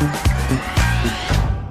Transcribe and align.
Thank 0.00 0.24
you. 0.24 0.29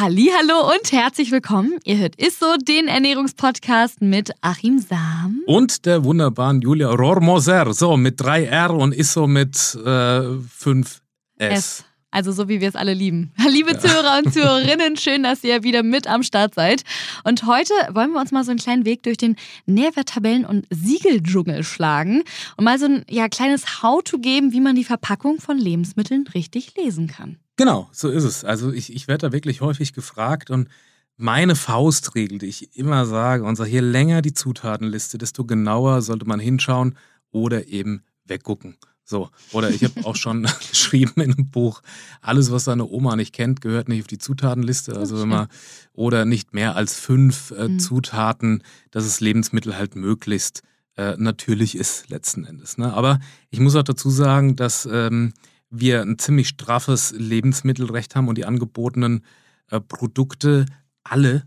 Hallo 0.00 0.70
und 0.72 0.92
herzlich 0.92 1.32
willkommen. 1.32 1.80
Ihr 1.82 1.98
hört 1.98 2.22
Isso, 2.22 2.56
den 2.56 2.86
Ernährungspodcast 2.86 4.00
mit 4.00 4.30
Achim 4.42 4.78
Sam. 4.78 5.42
Und 5.44 5.86
der 5.86 6.04
wunderbaren 6.04 6.60
Julia 6.60 6.90
Rohrmoser. 6.90 7.74
So, 7.74 7.96
mit 7.96 8.20
3 8.20 8.44
R 8.44 8.74
und 8.74 8.94
Isso 8.94 9.26
mit 9.26 9.56
äh, 9.84 10.20
5 10.50 11.02
S. 11.38 11.52
S. 11.52 11.84
Also 12.12 12.30
so 12.30 12.48
wie 12.48 12.60
wir 12.60 12.68
es 12.68 12.76
alle 12.76 12.94
lieben. 12.94 13.32
Liebe 13.50 13.72
ja. 13.72 13.78
Zuhörer 13.80 14.18
und 14.24 14.32
Zuhörerinnen, 14.32 14.96
schön, 14.96 15.24
dass 15.24 15.42
ihr 15.42 15.64
wieder 15.64 15.82
mit 15.82 16.06
am 16.06 16.22
Start 16.22 16.54
seid. 16.54 16.84
Und 17.24 17.46
heute 17.46 17.72
wollen 17.90 18.12
wir 18.12 18.20
uns 18.20 18.30
mal 18.30 18.44
so 18.44 18.52
einen 18.52 18.60
kleinen 18.60 18.84
Weg 18.84 19.02
durch 19.02 19.16
den 19.16 19.34
Nährwerttabellen- 19.66 20.46
und 20.46 20.64
Siegeldschungel 20.70 21.64
schlagen 21.64 22.22
und 22.56 22.62
mal 22.64 22.78
so 22.78 22.84
ein 22.84 23.04
ja, 23.10 23.28
kleines 23.28 23.82
How-to 23.82 24.20
geben, 24.20 24.52
wie 24.52 24.60
man 24.60 24.76
die 24.76 24.84
Verpackung 24.84 25.40
von 25.40 25.58
Lebensmitteln 25.58 26.28
richtig 26.28 26.76
lesen 26.76 27.08
kann. 27.08 27.38
Genau, 27.58 27.88
so 27.90 28.08
ist 28.08 28.22
es. 28.22 28.44
Also 28.44 28.72
ich, 28.72 28.94
ich 28.94 29.08
werde 29.08 29.26
da 29.26 29.32
wirklich 29.32 29.60
häufig 29.60 29.92
gefragt 29.92 30.48
und 30.50 30.68
meine 31.16 31.56
Faustregel, 31.56 32.38
die 32.38 32.46
ich 32.46 32.76
immer 32.76 33.04
sage, 33.04 33.42
und 33.42 33.56
sage, 33.56 33.70
je 33.70 33.80
länger 33.80 34.22
die 34.22 34.32
Zutatenliste, 34.32 35.18
desto 35.18 35.44
genauer 35.44 36.00
sollte 36.00 36.24
man 36.24 36.38
hinschauen 36.38 36.96
oder 37.32 37.66
eben 37.66 38.04
weggucken. 38.24 38.76
So, 39.04 39.30
oder 39.50 39.70
ich 39.70 39.82
habe 39.82 40.04
auch 40.04 40.14
schon 40.16 40.46
geschrieben 40.70 41.14
in 41.16 41.32
einem 41.32 41.50
Buch, 41.50 41.82
alles, 42.20 42.52
was 42.52 42.64
deine 42.64 42.86
Oma 42.86 43.16
nicht 43.16 43.34
kennt, 43.34 43.60
gehört 43.60 43.88
nicht 43.88 44.02
auf 44.02 44.06
die 44.06 44.18
Zutatenliste. 44.18 44.96
Also 44.96 45.20
wenn 45.20 45.28
man, 45.28 45.48
oder 45.94 46.24
nicht 46.24 46.54
mehr 46.54 46.76
als 46.76 46.94
fünf 46.94 47.50
äh, 47.50 47.66
mhm. 47.66 47.80
Zutaten, 47.80 48.62
dass 48.92 49.04
es 49.04 49.18
Lebensmittel 49.18 49.76
halt 49.76 49.96
möglichst 49.96 50.62
äh, 50.96 51.16
natürlich 51.18 51.76
ist, 51.76 52.08
letzten 52.08 52.44
Endes. 52.44 52.78
Ne? 52.78 52.94
Aber 52.94 53.18
ich 53.50 53.58
muss 53.58 53.74
auch 53.74 53.82
dazu 53.82 54.10
sagen, 54.10 54.54
dass 54.54 54.86
ähm, 54.90 55.32
wir 55.70 56.02
ein 56.02 56.18
ziemlich 56.18 56.48
straffes 56.48 57.12
Lebensmittelrecht 57.16 58.14
haben 58.16 58.28
und 58.28 58.38
die 58.38 58.44
angebotenen 58.44 59.24
äh, 59.70 59.80
Produkte 59.80 60.66
alle 61.04 61.44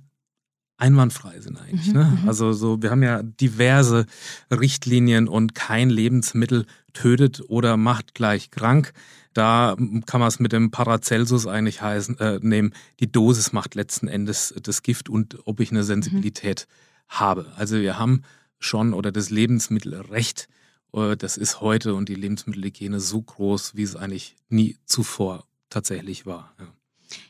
einwandfrei 0.82 1.40
sind 1.40 1.62
eigentlich. 1.62 1.88
Mhm, 1.88 1.94
ne? 1.94 2.18
Mhm. 2.22 2.28
Also 2.28 2.54
so, 2.54 2.82
wir 2.82 2.90
haben 2.90 3.04
ja 3.04 3.22
diverse 3.22 4.06
Richtlinien 4.52 5.28
und 5.28 5.54
kein 5.54 5.90
Lebensmittel 5.90 6.66
tötet 6.94 7.44
oder 7.48 7.78
macht 7.78 8.16
gleich 8.16 8.50
krank. 8.50 8.94
Da 9.34 9.76
kann 10.06 10.20
man 10.20 10.28
es 10.28 10.40
mit 10.40 10.52
dem 10.52 10.72
Paracelsus 10.72 11.48
eigentlich 11.48 11.82
heißen, 11.82 12.20
äh, 12.20 12.40
nehmen. 12.42 12.74
Die 13.00 13.12
Dosis 13.12 13.54
macht 13.54 13.76
letzten 13.76 14.08
Endes 14.08 14.54
das 14.62 14.82
Gift 14.82 15.08
und 15.08 15.38
ob 15.46 15.60
ich 15.60 15.72
eine 15.72 15.84
Sensibilität 15.84 16.68
mhm. 16.68 17.20
habe. 17.20 17.54
Also 17.56 17.78
wir 17.78 18.00
haben 18.00 18.24
schon 18.60 18.94
oder 18.94 19.12
das 19.12 19.30
Lebensmittelrecht 19.30 20.50
das 20.94 21.38
ist 21.38 21.62
heute 21.62 21.96
und 21.96 22.10
die 22.10 22.16
Lebensmittelhygiene 22.16 23.00
so 23.00 23.22
groß, 23.22 23.76
wie 23.76 23.84
es 23.84 23.96
eigentlich 23.96 24.36
nie 24.50 24.78
zuvor 24.86 25.46
tatsächlich 25.70 26.26
war. 26.26 26.54
Ja. 26.60 26.68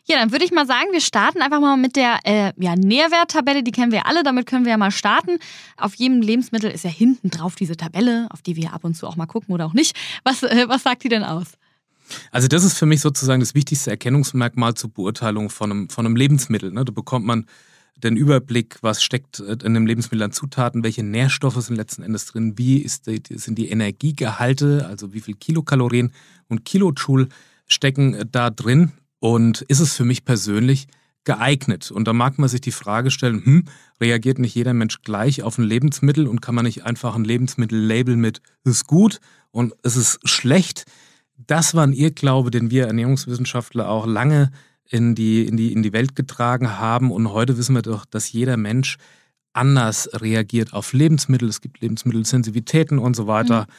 Ja, 0.05 0.17
dann 0.17 0.31
würde 0.31 0.45
ich 0.45 0.51
mal 0.51 0.67
sagen, 0.67 0.91
wir 0.91 1.01
starten 1.01 1.41
einfach 1.41 1.59
mal 1.59 1.77
mit 1.77 1.95
der 1.95 2.19
äh, 2.23 2.53
ja, 2.57 2.75
Nährwerttabelle. 2.75 3.63
Die 3.63 3.71
kennen 3.71 3.91
wir 3.91 4.05
alle, 4.05 4.23
damit 4.23 4.45
können 4.45 4.65
wir 4.65 4.71
ja 4.71 4.77
mal 4.77 4.91
starten. 4.91 5.39
Auf 5.77 5.95
jedem 5.95 6.21
Lebensmittel 6.21 6.69
ist 6.69 6.83
ja 6.83 6.89
hinten 6.89 7.29
drauf 7.29 7.55
diese 7.55 7.77
Tabelle, 7.77 8.27
auf 8.29 8.41
die 8.41 8.55
wir 8.55 8.73
ab 8.73 8.83
und 8.83 8.95
zu 8.95 9.07
auch 9.07 9.15
mal 9.15 9.25
gucken 9.25 9.53
oder 9.53 9.65
auch 9.65 9.73
nicht. 9.73 9.95
Was, 10.23 10.43
äh, 10.43 10.65
was 10.67 10.83
sagt 10.83 11.03
die 11.03 11.09
denn 11.09 11.23
aus? 11.23 11.47
Also 12.31 12.47
das 12.47 12.63
ist 12.63 12.77
für 12.77 12.85
mich 12.85 12.99
sozusagen 12.99 13.39
das 13.39 13.55
wichtigste 13.55 13.89
Erkennungsmerkmal 13.89 14.73
zur 14.73 14.89
Beurteilung 14.89 15.49
von 15.49 15.71
einem, 15.71 15.89
von 15.89 16.05
einem 16.05 16.15
Lebensmittel. 16.15 16.71
Ne? 16.71 16.83
Da 16.83 16.91
bekommt 16.91 17.25
man 17.25 17.45
den 18.03 18.17
Überblick, 18.17 18.77
was 18.81 19.03
steckt 19.03 19.39
äh, 19.39 19.53
in 19.53 19.75
einem 19.75 19.85
Lebensmittel 19.85 20.23
an 20.23 20.31
Zutaten, 20.31 20.83
welche 20.83 21.03
Nährstoffe 21.03 21.61
sind 21.61 21.75
letzten 21.75 22.03
Endes 22.03 22.25
drin, 22.25 22.57
wie 22.57 22.79
ist 22.79 23.07
die, 23.07 23.21
sind 23.29 23.57
die 23.57 23.69
Energiegehalte, 23.69 24.85
also 24.87 25.13
wie 25.13 25.21
viel 25.21 25.35
Kilokalorien 25.35 26.11
und 26.47 26.65
Kilojoule 26.65 27.27
stecken 27.67 28.13
äh, 28.13 28.25
da 28.29 28.49
drin 28.49 28.91
und 29.19 29.61
ist 29.61 29.79
es 29.79 29.95
für 29.95 30.05
mich 30.05 30.25
persönlich 30.25 30.87
geeignet? 31.23 31.91
Und 31.91 32.07
da 32.07 32.13
mag 32.13 32.39
man 32.39 32.49
sich 32.49 32.61
die 32.61 32.71
Frage 32.71 33.11
stellen, 33.11 33.45
hm, 33.45 33.65
reagiert 33.99 34.39
nicht 34.39 34.55
jeder 34.55 34.73
Mensch 34.73 35.01
gleich 35.03 35.43
auf 35.43 35.57
ein 35.57 35.63
Lebensmittel 35.63 36.27
und 36.27 36.41
kann 36.41 36.55
man 36.55 36.65
nicht 36.65 36.85
einfach 36.85 37.15
ein 37.15 37.23
Lebensmittel 37.23 38.15
mit 38.15 38.41
ist 38.63 38.87
gut 38.87 39.19
und 39.51 39.73
es 39.83 39.95
ist 39.95 40.19
schlecht? 40.27 40.85
Das 41.37 41.73
war 41.73 41.83
ein 41.83 41.93
Irrglaube, 41.93 42.51
den 42.51 42.71
wir 42.71 42.87
Ernährungswissenschaftler 42.87 43.89
auch 43.89 44.05
lange 44.05 44.51
in 44.91 45.15
die, 45.15 45.45
in, 45.47 45.57
die, 45.57 45.71
in 45.71 45.81
die 45.81 45.93
Welt 45.93 46.15
getragen 46.15 46.77
haben. 46.77 47.11
Und 47.11 47.31
heute 47.31 47.57
wissen 47.57 47.73
wir 47.73 47.81
doch, 47.81 48.05
dass 48.05 48.31
jeder 48.31 48.57
Mensch 48.57 48.97
anders 49.53 50.09
reagiert 50.13 50.73
auf 50.73 50.93
Lebensmittel. 50.93 51.47
Es 51.47 51.61
gibt 51.61 51.81
Lebensmittelsensitivitäten 51.81 52.99
und 52.99 53.15
so 53.15 53.25
weiter. 53.25 53.61
Mhm. 53.61 53.73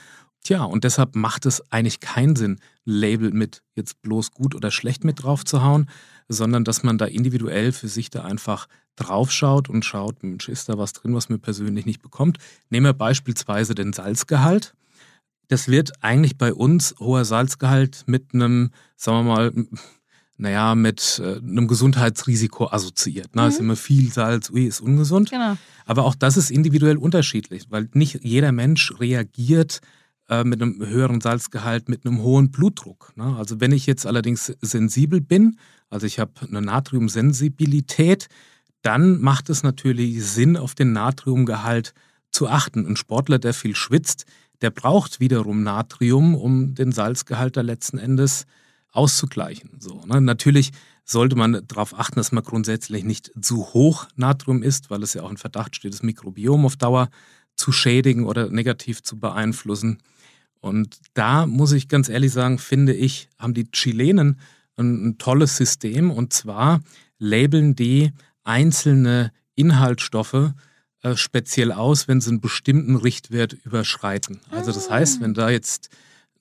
Tja, 0.44 0.64
und 0.64 0.84
deshalb 0.84 1.14
macht 1.14 1.46
es 1.46 1.62
eigentlich 1.70 2.00
keinen 2.00 2.34
Sinn, 2.34 2.58
Label 2.84 3.30
mit 3.30 3.62
jetzt 3.76 4.02
bloß 4.02 4.32
gut 4.32 4.56
oder 4.56 4.72
schlecht 4.72 5.04
mit 5.04 5.22
drauf 5.22 5.44
zu 5.44 5.62
hauen, 5.62 5.88
sondern 6.28 6.64
dass 6.64 6.82
man 6.82 6.98
da 6.98 7.04
individuell 7.04 7.72
für 7.72 7.88
sich 7.88 8.10
da 8.10 8.24
einfach 8.24 8.66
draufschaut 8.96 9.68
und 9.68 9.84
schaut, 9.84 10.22
Mensch, 10.22 10.48
ist 10.48 10.68
da 10.68 10.78
was 10.78 10.94
drin, 10.94 11.14
was 11.14 11.28
mir 11.28 11.38
persönlich 11.38 11.86
nicht 11.86 12.02
bekommt. 12.02 12.38
Nehmen 12.70 12.86
wir 12.86 12.92
beispielsweise 12.92 13.74
den 13.74 13.92
Salzgehalt. 13.92 14.74
Das 15.48 15.68
wird 15.68 15.92
eigentlich 16.02 16.38
bei 16.38 16.52
uns 16.52 16.94
hoher 16.98 17.24
Salzgehalt 17.24 18.04
mit 18.06 18.34
einem, 18.34 18.70
sagen 18.96 19.26
wir 19.26 19.34
mal, 19.34 19.52
naja, 20.36 20.74
mit 20.74 21.20
äh, 21.24 21.36
einem 21.36 21.68
Gesundheitsrisiko 21.68 22.68
assoziiert. 22.70 23.34
Ne? 23.36 23.42
Mhm. 23.42 23.48
ist 23.48 23.60
immer 23.60 23.76
viel 23.76 24.12
Salz, 24.12 24.50
ui, 24.50 24.66
ist 24.66 24.80
ungesund. 24.80 25.30
Genau. 25.30 25.56
Aber 25.86 26.04
auch 26.04 26.14
das 26.14 26.36
ist 26.36 26.50
individuell 26.50 26.96
unterschiedlich, 26.96 27.66
weil 27.70 27.88
nicht 27.92 28.24
jeder 28.24 28.52
Mensch 28.52 28.92
reagiert 28.98 29.80
äh, 30.28 30.44
mit 30.44 30.62
einem 30.62 30.84
höheren 30.84 31.20
Salzgehalt 31.20 31.88
mit 31.88 32.06
einem 32.06 32.22
hohen 32.22 32.50
Blutdruck. 32.50 33.12
Ne? 33.16 33.36
Also 33.36 33.60
wenn 33.60 33.72
ich 33.72 33.86
jetzt 33.86 34.06
allerdings 34.06 34.52
sensibel 34.60 35.20
bin, 35.20 35.58
also 35.90 36.06
ich 36.06 36.18
habe 36.18 36.32
eine 36.48 36.62
Natriumsensibilität, 36.62 38.28
dann 38.82 39.20
macht 39.20 39.50
es 39.50 39.62
natürlich 39.62 40.24
Sinn, 40.24 40.56
auf 40.56 40.74
den 40.74 40.92
Natriumgehalt 40.92 41.94
zu 42.30 42.48
achten. 42.48 42.86
Ein 42.86 42.96
Sportler, 42.96 43.38
der 43.38 43.54
viel 43.54 43.76
schwitzt, 43.76 44.24
der 44.60 44.70
braucht 44.70 45.20
wiederum 45.20 45.62
Natrium, 45.62 46.34
um 46.34 46.74
den 46.74 46.90
Salzgehalt 46.90 47.56
da 47.56 47.60
letzten 47.60 47.98
Endes 47.98 48.40
zu 48.40 48.46
auszugleichen. 48.92 49.70
So, 49.80 50.04
ne? 50.06 50.20
Natürlich 50.20 50.70
sollte 51.04 51.36
man 51.36 51.62
darauf 51.66 51.98
achten, 51.98 52.16
dass 52.16 52.32
man 52.32 52.44
grundsätzlich 52.44 53.04
nicht 53.04 53.32
zu 53.40 53.72
hoch 53.72 54.06
Natrium 54.16 54.62
isst, 54.62 54.90
weil 54.90 55.02
es 55.02 55.14
ja 55.14 55.22
auch 55.22 55.30
in 55.30 55.36
Verdacht 55.36 55.74
steht, 55.74 55.92
das 55.92 56.02
Mikrobiom 56.02 56.64
auf 56.64 56.76
Dauer 56.76 57.08
zu 57.56 57.72
schädigen 57.72 58.24
oder 58.24 58.50
negativ 58.50 59.02
zu 59.02 59.18
beeinflussen. 59.18 59.98
Und 60.60 60.98
da 61.14 61.46
muss 61.46 61.72
ich 61.72 61.88
ganz 61.88 62.08
ehrlich 62.08 62.32
sagen, 62.32 62.58
finde 62.58 62.94
ich, 62.94 63.28
haben 63.38 63.54
die 63.54 63.70
Chilenen 63.70 64.38
ein, 64.76 65.08
ein 65.08 65.18
tolles 65.18 65.56
System. 65.56 66.10
Und 66.10 66.32
zwar 66.32 66.80
labeln 67.18 67.74
die 67.74 68.12
einzelne 68.44 69.32
Inhaltsstoffe 69.54 70.52
äh, 71.02 71.16
speziell 71.16 71.72
aus, 71.72 72.06
wenn 72.06 72.20
sie 72.20 72.30
einen 72.30 72.40
bestimmten 72.40 72.96
Richtwert 72.96 73.52
überschreiten. 73.52 74.40
Also 74.50 74.72
das 74.72 74.88
heißt, 74.88 75.20
wenn 75.20 75.34
da 75.34 75.50
jetzt 75.50 75.90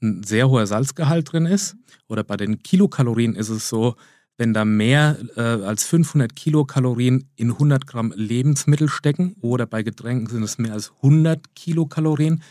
ein 0.02 0.24
sehr 0.24 0.50
hoher 0.50 0.68
Salzgehalt 0.68 1.32
drin 1.32 1.46
ist. 1.46 1.76
Oder 2.08 2.24
bei 2.24 2.38
den 2.38 2.64
Kilokalorien 2.64 3.36
ist 3.36 3.50
es 3.50 3.70
so, 3.70 3.96
wenn 4.38 4.54
da 4.54 4.66
mehr 4.66 5.18
äh, 5.36 5.42
als 5.42 5.84
500 5.86 6.36
Kilokalorien 6.36 7.30
in 7.36 7.52
100 7.52 7.86
Gramm 7.86 8.12
Lebensmittel 8.16 8.90
stecken 8.90 9.36
oder 9.42 9.68
bei 9.68 9.84
Getränken 9.84 10.28
sind 10.28 10.44
es 10.44 10.58
mehr 10.58 10.74
als 10.74 10.92
100 10.98 11.54
Kilokalorien 11.56 12.42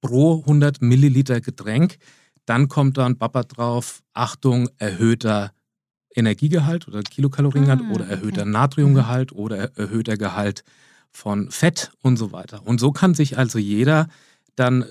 pro 0.00 0.40
100 0.40 0.80
Milliliter 0.80 1.40
Getränk, 1.40 1.98
dann 2.46 2.68
kommt 2.68 2.98
da 2.98 3.06
ein 3.06 3.18
Bapper 3.18 3.44
drauf, 3.44 4.02
Achtung, 4.12 4.68
erhöhter 4.78 5.52
Energiegehalt 6.14 6.88
oder 6.88 7.02
Kilokaloriengehalt 7.02 7.82
ah, 7.82 7.94
oder 7.94 8.06
erhöhter 8.06 8.42
okay. 8.42 8.50
Natriumgehalt 8.50 9.32
oder 9.32 9.76
erhöhter 9.76 10.16
Gehalt 10.16 10.64
von 11.10 11.50
Fett 11.50 11.92
und 12.02 12.16
so 12.16 12.32
weiter. 12.32 12.66
Und 12.66 12.80
so 12.80 12.92
kann 12.92 13.14
sich 13.14 13.38
also 13.38 13.58
jeder 13.58 14.08
dann, 14.56 14.84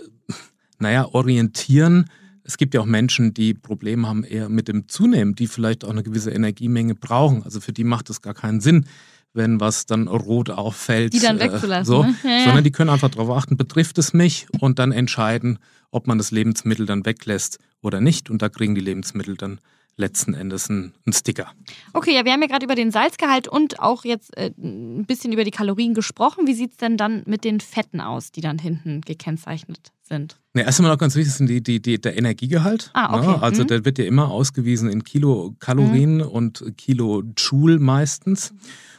naja, 0.79 1.07
orientieren. 1.11 2.09
Es 2.43 2.57
gibt 2.57 2.73
ja 2.73 2.81
auch 2.81 2.85
Menschen, 2.85 3.33
die 3.33 3.53
Probleme 3.53 4.07
haben 4.07 4.23
eher 4.23 4.49
mit 4.49 4.67
dem 4.67 4.87
Zunehmen, 4.87 5.35
die 5.35 5.47
vielleicht 5.47 5.85
auch 5.85 5.91
eine 5.91 6.03
gewisse 6.03 6.31
Energiemenge 6.31 6.95
brauchen. 6.95 7.43
Also 7.43 7.59
für 7.59 7.73
die 7.73 7.83
macht 7.83 8.09
es 8.09 8.21
gar 8.21 8.33
keinen 8.33 8.59
Sinn, 8.59 8.85
wenn 9.33 9.59
was 9.59 9.85
dann 9.85 10.07
rot 10.07 10.49
auffällt. 10.49 11.13
Die 11.13 11.19
dann 11.19 11.37
äh, 11.39 11.51
wegzulassen. 11.51 11.85
so, 11.85 12.03
ne? 12.03 12.15
ja, 12.23 12.29
ja. 12.29 12.43
Sondern 12.45 12.63
die 12.63 12.71
können 12.71 12.89
einfach 12.89 13.09
darauf 13.09 13.29
achten, 13.29 13.57
betrifft 13.57 13.97
es 13.99 14.13
mich 14.13 14.47
und 14.59 14.79
dann 14.79 14.91
entscheiden, 14.91 15.59
ob 15.91 16.07
man 16.07 16.17
das 16.17 16.31
Lebensmittel 16.31 16.85
dann 16.85 17.05
weglässt 17.05 17.59
oder 17.81 18.01
nicht. 18.01 18.29
Und 18.29 18.41
da 18.41 18.49
kriegen 18.49 18.73
die 18.73 18.81
Lebensmittel 18.81 19.35
dann 19.35 19.59
letzten 19.95 20.33
Endes 20.33 20.69
ein, 20.69 20.93
ein 21.05 21.13
Sticker. 21.13 21.51
Okay, 21.93 22.15
ja, 22.15 22.25
wir 22.25 22.31
haben 22.31 22.41
ja 22.41 22.47
gerade 22.47 22.65
über 22.65 22.75
den 22.75 22.89
Salzgehalt 22.89 23.47
und 23.47 23.79
auch 23.79 24.05
jetzt 24.05 24.35
äh, 24.37 24.51
ein 24.57 25.05
bisschen 25.05 25.33
über 25.33 25.43
die 25.43 25.51
Kalorien 25.51 25.93
gesprochen. 25.93 26.47
Wie 26.47 26.53
sieht 26.53 26.71
es 26.71 26.77
denn 26.77 26.97
dann 26.97 27.23
mit 27.25 27.43
den 27.43 27.59
Fetten 27.59 28.01
aus, 28.01 28.31
die 28.31 28.41
dann 28.41 28.57
hinten 28.57 29.01
gekennzeichnet 29.01 29.91
sind? 30.09 30.37
Ne, 30.53 30.63
erst 30.63 30.79
einmal 30.79 30.91
noch 30.91 30.99
ganz 30.99 31.15
wichtig 31.15 31.33
sind 31.33 31.47
die, 31.47 31.63
die, 31.63 31.81
die, 31.81 32.01
der 32.01 32.17
Energiegehalt. 32.17 32.91
Ah, 32.93 33.17
okay. 33.17 33.27
Ne? 33.27 33.41
Also 33.41 33.63
mhm. 33.63 33.67
der 33.67 33.85
wird 33.85 33.97
ja 33.97 34.05
immer 34.05 34.29
ausgewiesen 34.29 34.89
in 34.89 35.03
Kilokalorien 35.03 36.17
mhm. 36.17 36.23
und 36.23 36.73
Kilojoule 36.75 37.79
meistens. 37.79 38.53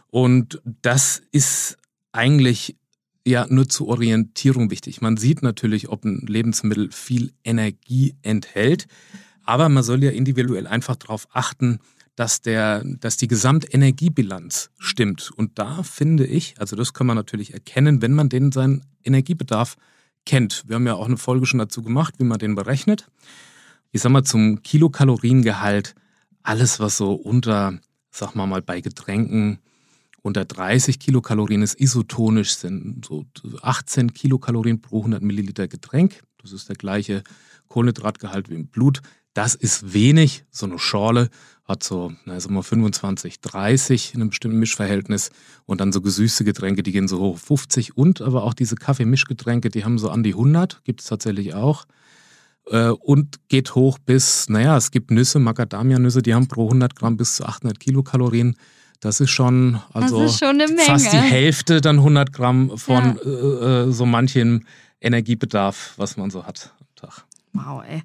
Und 0.08 0.62
das 0.64 1.20
ist 1.30 1.76
eigentlich 2.12 2.76
ja 3.26 3.46
nur 3.48 3.68
zur 3.68 3.88
Orientierung 3.88 4.70
wichtig. 4.70 5.02
Man 5.02 5.16
sieht 5.16 5.42
natürlich, 5.42 5.88
ob 5.88 6.04
ein 6.04 6.24
Lebensmittel 6.26 6.90
viel 6.90 7.32
Energie 7.44 8.14
enthält. 8.22 8.86
Aber 9.44 9.68
man 9.68 9.82
soll 9.82 10.02
ja 10.02 10.10
individuell 10.10 10.66
einfach 10.66 10.96
darauf 10.96 11.28
achten, 11.32 11.80
dass, 12.16 12.42
der, 12.42 12.84
dass 12.84 13.16
die 13.16 13.28
Gesamtenergiebilanz 13.28 14.70
stimmt. 14.78 15.30
Und 15.36 15.58
da 15.58 15.82
finde 15.82 16.26
ich, 16.26 16.54
also 16.58 16.76
das 16.76 16.92
kann 16.92 17.06
man 17.06 17.16
natürlich 17.16 17.54
erkennen, 17.54 18.02
wenn 18.02 18.12
man 18.12 18.28
den 18.28 18.52
seinen 18.52 18.84
Energiebedarf 19.04 19.76
kennt. 20.26 20.64
Wir 20.66 20.76
haben 20.76 20.86
ja 20.86 20.94
auch 20.94 21.06
eine 21.06 21.16
Folge 21.16 21.46
schon 21.46 21.58
dazu 21.58 21.82
gemacht, 21.82 22.14
wie 22.18 22.24
man 22.24 22.38
den 22.38 22.54
berechnet. 22.54 23.08
Ich 23.92 24.02
sag 24.02 24.12
mal, 24.12 24.22
zum 24.22 24.62
Kilokaloriengehalt, 24.62 25.94
alles, 26.42 26.80
was 26.80 26.96
so 26.96 27.14
unter, 27.14 27.78
sag 28.10 28.34
mal 28.34 28.46
mal, 28.46 28.62
bei 28.62 28.80
Getränken 28.80 29.58
unter 30.22 30.44
30 30.44 30.98
Kilokalorien 30.98 31.62
ist 31.62 31.80
isotonisch, 31.80 32.54
sind 32.54 33.06
so 33.06 33.24
18 33.62 34.12
Kilokalorien 34.12 34.80
pro 34.80 34.98
100 34.98 35.22
Milliliter 35.22 35.66
Getränk. 35.66 36.22
Das 36.38 36.52
ist 36.52 36.68
der 36.68 36.76
gleiche 36.76 37.22
Kohlenhydratgehalt 37.68 38.50
wie 38.50 38.54
im 38.54 38.66
Blut. 38.66 39.00
Das 39.34 39.54
ist 39.54 39.92
wenig. 39.92 40.44
So 40.50 40.66
eine 40.66 40.78
Schorle 40.78 41.30
hat 41.64 41.84
so, 41.84 42.12
na, 42.24 42.38
sagen 42.40 42.54
wir 42.54 42.62
25, 42.62 43.40
30 43.40 44.14
in 44.14 44.20
einem 44.20 44.30
bestimmten 44.30 44.58
Mischverhältnis. 44.58 45.30
Und 45.66 45.80
dann 45.80 45.92
so 45.92 46.00
gesüßte 46.00 46.44
Getränke, 46.44 46.82
die 46.82 46.92
gehen 46.92 47.08
so 47.08 47.20
hoch 47.20 47.38
50. 47.38 47.96
Und 47.96 48.20
aber 48.20 48.42
auch 48.44 48.54
diese 48.54 48.74
Kaffeemischgetränke, 48.74 49.70
die 49.70 49.84
haben 49.84 49.98
so 49.98 50.10
an 50.10 50.22
die 50.22 50.32
100, 50.32 50.82
gibt 50.84 51.00
es 51.00 51.06
tatsächlich 51.06 51.54
auch. 51.54 51.84
Äh, 52.66 52.88
und 52.88 53.48
geht 53.48 53.74
hoch 53.74 53.98
bis, 53.98 54.48
naja, 54.48 54.76
es 54.76 54.90
gibt 54.90 55.10
Nüsse, 55.10 55.38
Macadamia-Nüsse, 55.38 56.22
die 56.22 56.34
haben 56.34 56.48
pro 56.48 56.64
100 56.64 56.96
Gramm 56.96 57.16
bis 57.16 57.36
zu 57.36 57.44
800 57.44 57.78
Kilokalorien. 57.78 58.56
Das 59.00 59.20
ist 59.20 59.30
schon, 59.30 59.80
also 59.94 60.24
ist 60.24 60.40
schon 60.40 60.60
fast 60.78 61.12
die 61.12 61.16
Hälfte 61.16 61.80
dann 61.80 61.96
100 61.96 62.32
Gramm 62.32 62.76
von 62.76 63.18
ja. 63.24 63.30
äh, 63.30 63.88
äh 63.88 63.92
so 63.92 64.04
manchem 64.04 64.64
Energiebedarf, 65.00 65.94
was 65.96 66.18
man 66.18 66.30
so 66.30 66.44
hat 66.44 66.74
am 66.78 66.86
Tag. 66.96 67.24
Wow, 67.54 67.82
ey. 67.88 68.02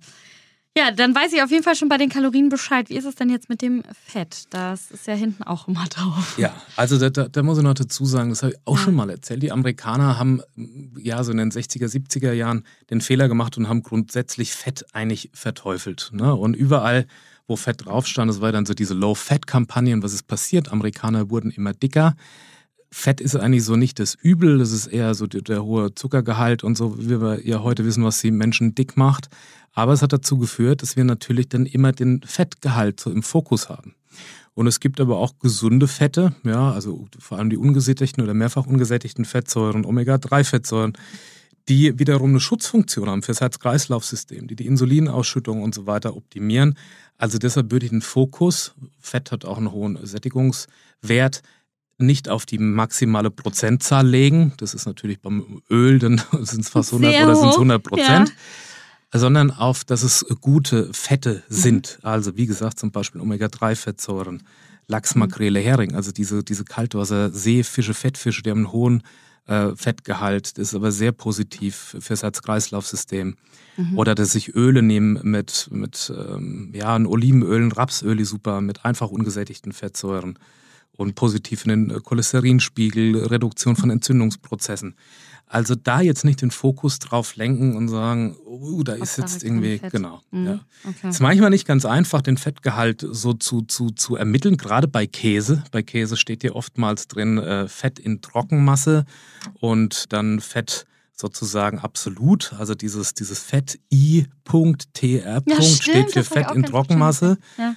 Ja, 0.77 0.91
dann 0.91 1.15
weiß 1.15 1.31
ich 1.31 1.41
auf 1.41 1.51
jeden 1.51 1.63
Fall 1.63 1.75
schon 1.75 1.87
bei 1.87 1.97
den 1.97 2.09
Kalorien 2.09 2.49
Bescheid. 2.49 2.89
Wie 2.89 2.97
ist 2.97 3.05
es 3.05 3.15
denn 3.15 3.29
jetzt 3.29 3.47
mit 3.47 3.61
dem 3.61 3.81
Fett? 4.05 4.43
Das 4.49 4.91
ist 4.91 5.07
ja 5.07 5.13
hinten 5.13 5.43
auch 5.43 5.69
immer 5.69 5.85
drauf. 5.89 6.37
Ja, 6.37 6.53
also 6.75 6.97
da, 6.99 7.09
da, 7.09 7.29
da 7.29 7.43
muss 7.43 7.57
ich 7.57 7.63
noch 7.63 7.75
dazu 7.75 8.05
sagen, 8.05 8.29
das 8.29 8.43
habe 8.43 8.53
ich 8.53 8.59
auch 8.65 8.77
ja. 8.77 8.83
schon 8.83 8.95
mal 8.95 9.09
erzählt. 9.09 9.41
Die 9.41 9.53
Amerikaner 9.53 10.19
haben 10.19 10.41
ja 10.97 11.23
so 11.23 11.31
in 11.31 11.37
den 11.37 11.51
60er, 11.51 11.87
70er 11.87 12.33
Jahren 12.33 12.65
den 12.89 12.99
Fehler 12.99 13.29
gemacht 13.29 13.57
und 13.57 13.69
haben 13.69 13.83
grundsätzlich 13.83 14.51
Fett 14.51 14.85
eigentlich 14.91 15.29
verteufelt. 15.33 16.09
Ne? 16.11 16.35
Und 16.35 16.55
überall, 16.55 17.07
wo 17.47 17.55
Fett 17.55 17.85
drauf 17.85 18.05
stand, 18.05 18.29
das 18.29 18.41
war 18.41 18.51
dann 18.51 18.65
so 18.65 18.73
diese 18.73 18.95
Low-Fat-Kampagne. 18.95 19.93
Und 19.93 20.03
was 20.03 20.13
ist 20.13 20.27
passiert? 20.27 20.73
Amerikaner 20.73 21.29
wurden 21.29 21.51
immer 21.51 21.71
dicker. 21.71 22.17
Fett 22.97 23.19
ist 23.19 23.35
eigentlich 23.35 23.65
so 23.65 23.75
nicht 23.75 23.99
das 23.99 24.15
Übel, 24.15 24.57
das 24.57 24.71
ist 24.71 24.87
eher 24.87 25.15
so 25.15 25.27
der, 25.27 25.41
der, 25.41 25.65
hohe 25.65 25.93
Zuckergehalt 25.93 26.63
und 26.63 26.77
so, 26.77 26.97
wie 26.97 27.21
wir 27.21 27.45
ja 27.45 27.61
heute 27.61 27.83
wissen, 27.83 28.05
was 28.05 28.21
die 28.21 28.31
Menschen 28.31 28.73
dick 28.73 28.95
macht. 28.95 29.27
Aber 29.73 29.91
es 29.91 30.01
hat 30.01 30.13
dazu 30.13 30.37
geführt, 30.37 30.81
dass 30.81 30.95
wir 30.95 31.03
natürlich 31.03 31.49
dann 31.49 31.65
immer 31.65 31.91
den 31.91 32.21
Fettgehalt 32.23 33.01
so 33.01 33.11
im 33.11 33.21
Fokus 33.21 33.67
haben. 33.67 33.95
Und 34.53 34.65
es 34.67 34.79
gibt 34.79 35.01
aber 35.01 35.17
auch 35.17 35.37
gesunde 35.39 35.89
Fette, 35.89 36.35
ja, 36.45 36.71
also 36.71 37.05
vor 37.19 37.37
allem 37.37 37.49
die 37.49 37.57
ungesättigten 37.57 38.23
oder 38.23 38.33
mehrfach 38.33 38.65
ungesättigten 38.65 39.25
Fettsäuren, 39.25 39.83
Omega-3-Fettsäuren, 39.83 40.93
die 41.67 41.99
wiederum 41.99 42.29
eine 42.29 42.39
Schutzfunktion 42.39 43.09
haben 43.09 43.23
fürs 43.23 43.41
Herz-Kreislauf-System, 43.41 44.47
die 44.47 44.55
die 44.55 44.67
Insulinausschüttung 44.67 45.63
und 45.63 45.75
so 45.75 45.85
weiter 45.85 46.15
optimieren. 46.15 46.77
Also 47.17 47.39
deshalb 47.39 47.71
würde 47.71 47.87
ich 47.87 47.91
den 47.91 48.01
Fokus, 48.01 48.73
Fett 48.99 49.33
hat 49.33 49.43
auch 49.43 49.57
einen 49.57 49.73
hohen 49.73 49.99
Sättigungswert, 50.01 51.41
nicht 51.97 52.29
auf 52.29 52.45
die 52.45 52.57
maximale 52.57 53.31
Prozentzahl 53.31 54.07
legen. 54.07 54.53
Das 54.57 54.73
ist 54.73 54.85
natürlich 54.85 55.21
beim 55.21 55.61
Öl, 55.69 55.99
dann 55.99 56.21
sind 56.41 56.61
es 56.61 56.69
fast 56.69 56.91
100 56.91 57.11
Sehr 57.11 57.23
oder 57.25 57.35
sind 57.35 57.49
es 57.49 57.55
100 57.55 57.83
Prozent. 57.83 58.29
Ja 58.29 58.35
sondern 59.17 59.51
auf, 59.51 59.83
dass 59.83 60.03
es 60.03 60.25
gute 60.41 60.93
Fette 60.93 61.43
sind. 61.47 61.99
Mhm. 62.01 62.09
Also 62.09 62.37
wie 62.37 62.45
gesagt, 62.45 62.79
zum 62.79 62.91
Beispiel 62.91 63.21
Omega-3-Fettsäuren, 63.21 64.43
Lachs, 64.87 65.15
Makrele, 65.15 65.59
Hering, 65.59 65.95
also 65.95 66.11
diese, 66.11 66.43
diese 66.43 66.65
Kaltwasser-Seefische, 66.65 67.93
Fettfische, 67.93 68.43
die 68.43 68.51
haben 68.51 68.65
einen 68.65 68.71
hohen 68.71 69.03
äh, 69.47 69.75
Fettgehalt, 69.75 70.57
das 70.57 70.69
ist 70.69 70.75
aber 70.75 70.91
sehr 70.91 71.11
positiv 71.11 71.95
fürs 71.99 72.23
Herz-Kreislauf-System. 72.23 73.35
Mhm. 73.77 73.97
Oder 73.97 74.15
dass 74.15 74.35
ich 74.35 74.53
Öle 74.55 74.81
nehme 74.81 75.21
mit, 75.23 75.69
mit 75.71 76.11
ähm, 76.15 76.71
ja, 76.73 76.95
ein 76.95 77.05
Olivenöl, 77.05 77.61
ein 77.61 77.71
Rapsöl, 77.71 78.23
super, 78.25 78.61
mit 78.61 78.85
einfach 78.85 79.09
ungesättigten 79.09 79.71
Fettsäuren 79.71 80.37
und 80.97 81.15
positiv 81.15 81.65
in 81.65 81.69
den 81.89 82.03
Cholesterinspiegel, 82.03 83.25
Reduktion 83.25 83.75
von 83.75 83.89
Entzündungsprozessen. 83.89 84.95
Also 85.47 85.75
da 85.75 86.01
jetzt 86.01 86.25
nicht 86.25 86.41
den 86.41 86.49
Fokus 86.49 86.97
drauf 86.97 87.35
lenken 87.35 87.75
und 87.77 87.87
sagen, 87.87 88.35
oh, 88.45 88.81
da 88.81 88.93
ist 88.93 89.17
jetzt 89.17 89.43
irgendwie, 89.43 89.79
genau. 89.91 90.21
Mhm. 90.31 90.45
Ja. 90.45 90.59
Okay. 90.83 91.09
Ist 91.09 91.21
manchmal 91.21 91.51
nicht 91.51 91.67
ganz 91.67 91.85
einfach, 91.85 92.21
den 92.23 92.37
Fettgehalt 92.37 93.05
so 93.07 93.33
zu, 93.33 93.61
zu, 93.61 93.91
zu 93.91 94.15
ermitteln, 94.15 94.57
gerade 94.57 94.87
bei 94.87 95.05
Käse. 95.05 95.63
Bei 95.71 95.83
Käse 95.83 96.17
steht 96.17 96.41
hier 96.41 96.55
oftmals 96.55 97.07
drin 97.07 97.37
äh, 97.37 97.67
Fett 97.67 97.99
in 97.99 98.21
Trockenmasse 98.21 99.05
und 99.59 100.11
dann 100.11 100.39
Fett 100.39 100.87
sozusagen 101.13 101.79
absolut, 101.79 102.53
also 102.57 102.73
dieses, 102.73 103.13
dieses 103.13 103.39
Fett 103.39 103.79
I.TR. 103.93 105.43
Ja, 105.45 105.61
steht 105.61 106.11
für 106.11 106.23
Fett 106.23 106.51
in 106.51 106.63
Trockenmasse. 106.63 107.37
Ja. 107.57 107.75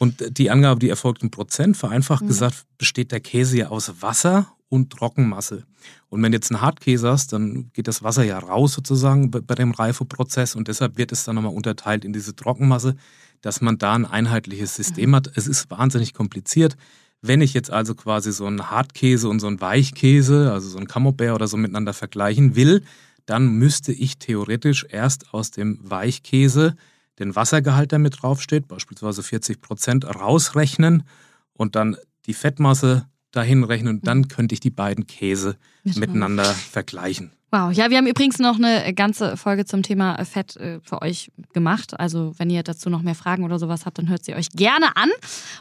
Und 0.00 0.38
die 0.38 0.50
Angabe, 0.50 0.80
die 0.80 0.88
erfolgt 0.88 1.22
in 1.22 1.30
Prozent, 1.30 1.76
vereinfacht 1.76 2.22
mhm. 2.22 2.28
gesagt, 2.28 2.64
besteht 2.78 3.12
der 3.12 3.20
Käse 3.20 3.58
ja 3.58 3.68
aus 3.68 4.00
Wasser 4.00 4.46
und 4.70 4.90
Trockenmasse. 4.90 5.64
Und 6.08 6.22
wenn 6.22 6.32
du 6.32 6.36
jetzt 6.36 6.50
einen 6.50 6.62
Hartkäse 6.62 7.10
hast, 7.10 7.34
dann 7.34 7.70
geht 7.74 7.86
das 7.86 8.02
Wasser 8.02 8.24
ja 8.24 8.38
raus 8.38 8.72
sozusagen 8.72 9.30
bei 9.30 9.54
dem 9.54 9.72
Reifeprozess 9.72 10.54
und 10.54 10.68
deshalb 10.68 10.96
wird 10.96 11.12
es 11.12 11.24
dann 11.24 11.34
nochmal 11.34 11.52
unterteilt 11.52 12.06
in 12.06 12.14
diese 12.14 12.34
Trockenmasse, 12.34 12.96
dass 13.42 13.60
man 13.60 13.76
da 13.76 13.92
ein 13.92 14.06
einheitliches 14.06 14.74
System 14.74 15.10
mhm. 15.10 15.16
hat. 15.16 15.32
Es 15.34 15.46
ist 15.46 15.70
wahnsinnig 15.70 16.14
kompliziert. 16.14 16.78
Wenn 17.20 17.42
ich 17.42 17.52
jetzt 17.52 17.70
also 17.70 17.94
quasi 17.94 18.32
so 18.32 18.46
einen 18.46 18.70
Hartkäse 18.70 19.28
und 19.28 19.40
so 19.40 19.48
einen 19.48 19.60
Weichkäse, 19.60 20.50
also 20.50 20.66
so 20.70 20.78
einen 20.78 20.88
Camembert 20.88 21.34
oder 21.34 21.46
so 21.46 21.58
miteinander 21.58 21.92
vergleichen 21.92 22.56
will, 22.56 22.84
dann 23.26 23.48
müsste 23.48 23.92
ich 23.92 24.18
theoretisch 24.18 24.86
erst 24.88 25.34
aus 25.34 25.50
dem 25.50 25.78
Weichkäse 25.82 26.74
den 27.20 27.36
Wassergehalt, 27.36 27.92
der 27.92 27.98
mit 27.98 28.22
draufsteht, 28.22 28.66
beispielsweise 28.66 29.22
40 29.22 29.60
Prozent, 29.60 30.04
rausrechnen 30.06 31.04
und 31.52 31.76
dann 31.76 31.96
die 32.26 32.34
Fettmasse 32.34 33.06
dahin 33.30 33.62
rechnen 33.62 33.96
und 33.96 34.06
dann 34.06 34.18
mhm. 34.18 34.28
könnte 34.28 34.54
ich 34.54 34.60
die 34.60 34.70
beiden 34.70 35.06
Käse 35.06 35.56
miteinander 35.84 36.44
vergleichen. 36.44 37.32
Wow, 37.52 37.72
ja, 37.72 37.90
wir 37.90 37.96
haben 37.96 38.06
übrigens 38.06 38.38
noch 38.38 38.58
eine 38.58 38.94
ganze 38.94 39.36
Folge 39.36 39.64
zum 39.64 39.82
Thema 39.82 40.24
Fett 40.24 40.56
äh, 40.56 40.78
für 40.84 41.02
euch 41.02 41.32
gemacht. 41.52 41.98
Also, 41.98 42.32
wenn 42.38 42.48
ihr 42.48 42.62
dazu 42.62 42.90
noch 42.90 43.02
mehr 43.02 43.16
Fragen 43.16 43.42
oder 43.42 43.58
sowas 43.58 43.86
habt, 43.86 43.98
dann 43.98 44.08
hört 44.08 44.24
sie 44.24 44.34
euch 44.34 44.50
gerne 44.50 44.96
an. 44.96 45.10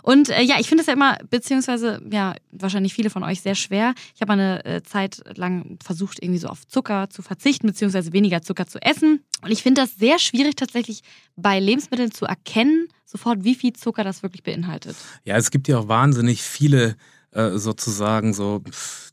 Und 0.04 0.30
äh, 0.30 0.44
ja, 0.44 0.58
ich 0.60 0.68
finde 0.70 0.82
es 0.82 0.88
ja 0.88 0.94
immer, 0.94 1.18
beziehungsweise 1.32 2.00
ja, 2.12 2.36
wahrscheinlich 2.52 2.94
viele 2.94 3.10
von 3.10 3.24
euch 3.24 3.42
sehr 3.42 3.56
schwer. 3.56 3.96
Ich 4.14 4.22
habe 4.22 4.34
eine 4.34 4.64
äh, 4.66 4.84
Zeit 4.84 5.24
lang 5.36 5.80
versucht, 5.84 6.22
irgendwie 6.22 6.40
so 6.40 6.50
auf 6.50 6.68
Zucker 6.68 7.10
zu 7.10 7.24
verzichten, 7.24 7.66
beziehungsweise 7.66 8.14
weniger 8.14 8.44
Zucker 8.44 8.68
zu 8.68 8.80
essen. 8.84 9.24
Und 9.42 9.50
ich 9.50 9.64
finde 9.64 9.82
das 9.82 9.96
sehr 9.96 10.20
schwierig, 10.20 10.58
tatsächlich 10.58 11.02
bei 11.38 11.60
Lebensmitteln 11.60 12.12
zu 12.12 12.26
erkennen, 12.26 12.88
sofort, 13.04 13.44
wie 13.44 13.56
viel 13.56 13.74
Zucker 13.74 14.04
das 14.04 14.22
wirklich 14.22 14.44
beinhaltet. 14.44 14.96
Ja, 15.24 15.38
es 15.38 15.50
gibt 15.50 15.68
ja 15.68 15.80
auch 15.80 15.88
wahnsinnig 15.88 16.44
viele 16.44 16.98
äh, 17.32 17.58
sozusagen 17.58 18.36
so, 18.36 18.64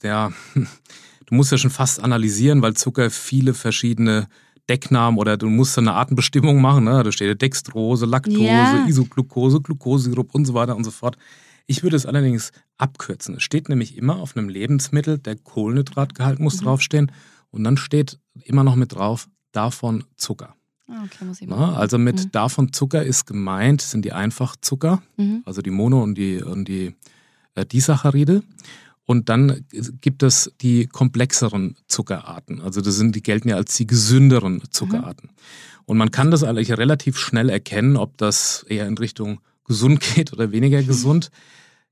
ja, 0.03 0.33
du 1.27 1.35
musst 1.35 1.53
ja 1.53 1.59
schon 1.59 1.71
fast 1.71 2.03
analysieren, 2.03 2.63
weil 2.63 2.75
Zucker 2.75 3.11
viele 3.11 3.55
verschiedene 3.55 4.29
Decknamen 4.69 5.19
oder 5.19 5.37
du 5.37 5.49
musst 5.49 5.79
eine 5.79 5.93
Artenbestimmung 5.93 6.61
machen. 6.61 6.85
Ne? 6.85 7.03
Da 7.03 7.13
steht 7.13 7.41
Dextrose, 7.41 8.05
Laktose, 8.07 8.43
Ja. 8.45 8.87
Isoglucose, 8.87 9.61
Glukosesirup 9.61 10.35
und 10.35 10.45
so 10.45 10.55
weiter 10.55 10.75
und 10.77 10.85
so 10.85 10.91
fort. 10.91 11.17
Ich 11.69 11.83
würde 11.83 11.97
es 11.97 12.07
allerdings 12.07 12.53
abkürzen. 12.79 13.37
Es 13.37 13.43
steht 13.43 13.69
nämlich 13.69 13.97
immer 13.97 14.17
auf 14.17 14.37
einem 14.37 14.49
Lebensmittel, 14.49 15.19
der 15.19 15.37
Kohlenhydratgehalt 15.37 16.39
muss 16.41 16.61
Mhm. 16.61 16.65
draufstehen 16.65 17.13
und 17.51 17.65
dann 17.65 17.77
steht 17.77 18.19
immer 18.45 18.65
noch 18.65 18.77
mit 18.77 18.95
drauf, 18.95 19.29
davon 19.53 20.05
Zucker. 20.17 20.55
Ah, 20.89 21.03
okay, 21.05 21.25
muss 21.25 21.41
ich 21.41 21.49
mal. 21.49 21.75
Also 21.75 21.99
mit 21.99 22.17
Mhm. 22.27 22.31
davon 22.33 22.73
Zucker 22.73 23.03
ist 23.05 23.27
gemeint, 23.27 23.83
sind 23.83 24.05
die 24.05 24.13
Einfachzucker, 24.13 25.03
Mhm. 25.17 25.43
also 25.45 25.63
die 25.63 25.71
Mono- 25.71 26.03
und 26.03 26.15
die, 26.17 26.43
und 26.43 26.67
die 26.69 26.95
äh, 27.55 27.65
Disaccharide. 27.65 28.43
Und 29.07 29.29
dann 29.29 29.65
gibt 30.01 30.23
es 30.23 30.53
die 30.61 30.87
komplexeren 30.87 31.77
Zuckerarten. 31.87 32.61
Also 32.61 32.81
das 32.81 32.97
sind, 32.97 33.15
die 33.15 33.23
gelten 33.23 33.49
ja 33.49 33.57
als 33.57 33.75
die 33.77 33.87
gesünderen 33.87 34.63
Zuckerarten. 34.71 35.31
Und 35.85 35.97
man 35.97 36.11
kann 36.11 36.31
das 36.31 36.43
eigentlich 36.43 36.77
relativ 36.77 37.17
schnell 37.17 37.49
erkennen, 37.49 37.97
ob 37.97 38.19
das 38.19 38.65
eher 38.69 38.87
in 38.87 38.99
Richtung 38.99 39.41
gesund 39.65 40.01
geht 40.15 40.33
oder 40.33 40.51
weniger 40.51 40.83
gesund. 40.83 41.31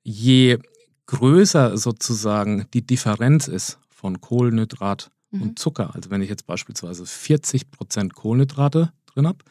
Je 0.03 0.59
größer 1.07 1.79
sozusagen 1.79 2.67
die 2.75 2.85
Differenz 2.87 3.47
ist 3.49 3.79
von 3.91 4.21
Kohlenhydrat 4.21 5.11
Mhm. 5.35 5.43
und 5.43 5.59
Zucker, 5.59 5.95
also 5.95 6.11
wenn 6.11 6.23
ich 6.23 6.29
jetzt 6.29 6.47
beispielsweise 6.47 7.05
40% 7.05 8.15
Kohlenhydrate 8.15 8.93
drin 9.07 9.27
habe 9.27 9.45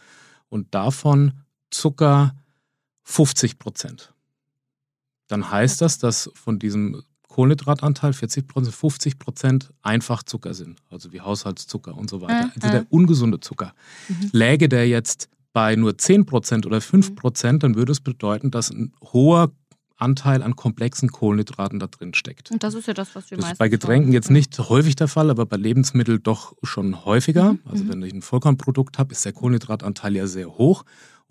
und 0.50 0.74
davon 0.74 1.34
Zucker 1.70 2.36
50%, 3.05 4.10
dann 5.27 5.51
heißt 5.51 5.82
das, 5.82 5.98
dass 5.98 6.29
von 6.34 6.60
diesem 6.60 7.03
Kohlenhydratanteil 7.34 8.12
40% 8.12 8.72
50 8.72 9.18
Prozent 9.18 9.74
Einfachzucker 9.82 10.54
sind, 10.54 10.78
also 10.92 11.12
wie 11.13 11.22
Haushaltszucker 11.22 11.98
und 11.98 12.08
so 12.08 12.22
weiter. 12.22 12.46
Mhm. 12.46 12.52
Also 12.56 12.68
der 12.70 12.86
ungesunde 12.92 13.40
Zucker. 13.40 13.74
Mhm. 14.08 14.30
Läge 14.32 14.70
der 14.70 14.88
jetzt 14.88 15.30
bei 15.52 15.75
nur 15.75 15.98
10 15.98 16.28
Prozent 16.28 16.68
oder 16.68 16.80
5 16.80 17.16
Prozent, 17.16 17.63
dann 17.63 17.74
würde 17.74 17.92
es 17.92 18.02
bedeuten, 18.02 18.52
dass 18.52 18.70
ein 18.70 18.94
hoher 19.02 19.52
Anteil 19.96 20.44
an 20.44 20.56
komplexen 20.56 21.10
Kohlenhydraten 21.10 21.80
da 21.80 21.88
drin 21.88 22.13
steckt. 22.13 22.52
Und 22.52 22.62
das 22.62 22.75
ist 22.75 22.88
ja 22.88 22.94
das, 22.94 23.16
was 23.16 23.32
wir 23.32 23.38
Das 23.40 23.54
ist 23.54 23.58
bei 23.58 23.70
Getränken 23.70 24.13
jetzt 24.13 24.30
nicht 24.30 24.60
häufig 24.60 24.96
der 24.96 25.08
Fall, 25.08 25.32
aber 25.32 25.48
bei 25.48 25.58
Lebensmitteln 25.58 26.22
doch 26.22 26.54
schon 26.62 27.04
häufiger. 27.04 27.54
Mhm, 27.54 27.60
Also 27.66 27.84
mhm. 27.84 27.90
wenn 27.90 28.04
ich 28.04 28.13
ein 28.13 28.22
Vollkornprodukt 28.22 29.00
habe, 29.00 29.12
ist 29.12 29.25
der 29.25 29.34
Kohlenhydratanteil 29.34 30.16
ja 30.16 30.28
sehr 30.28 30.50
hoch 30.50 30.84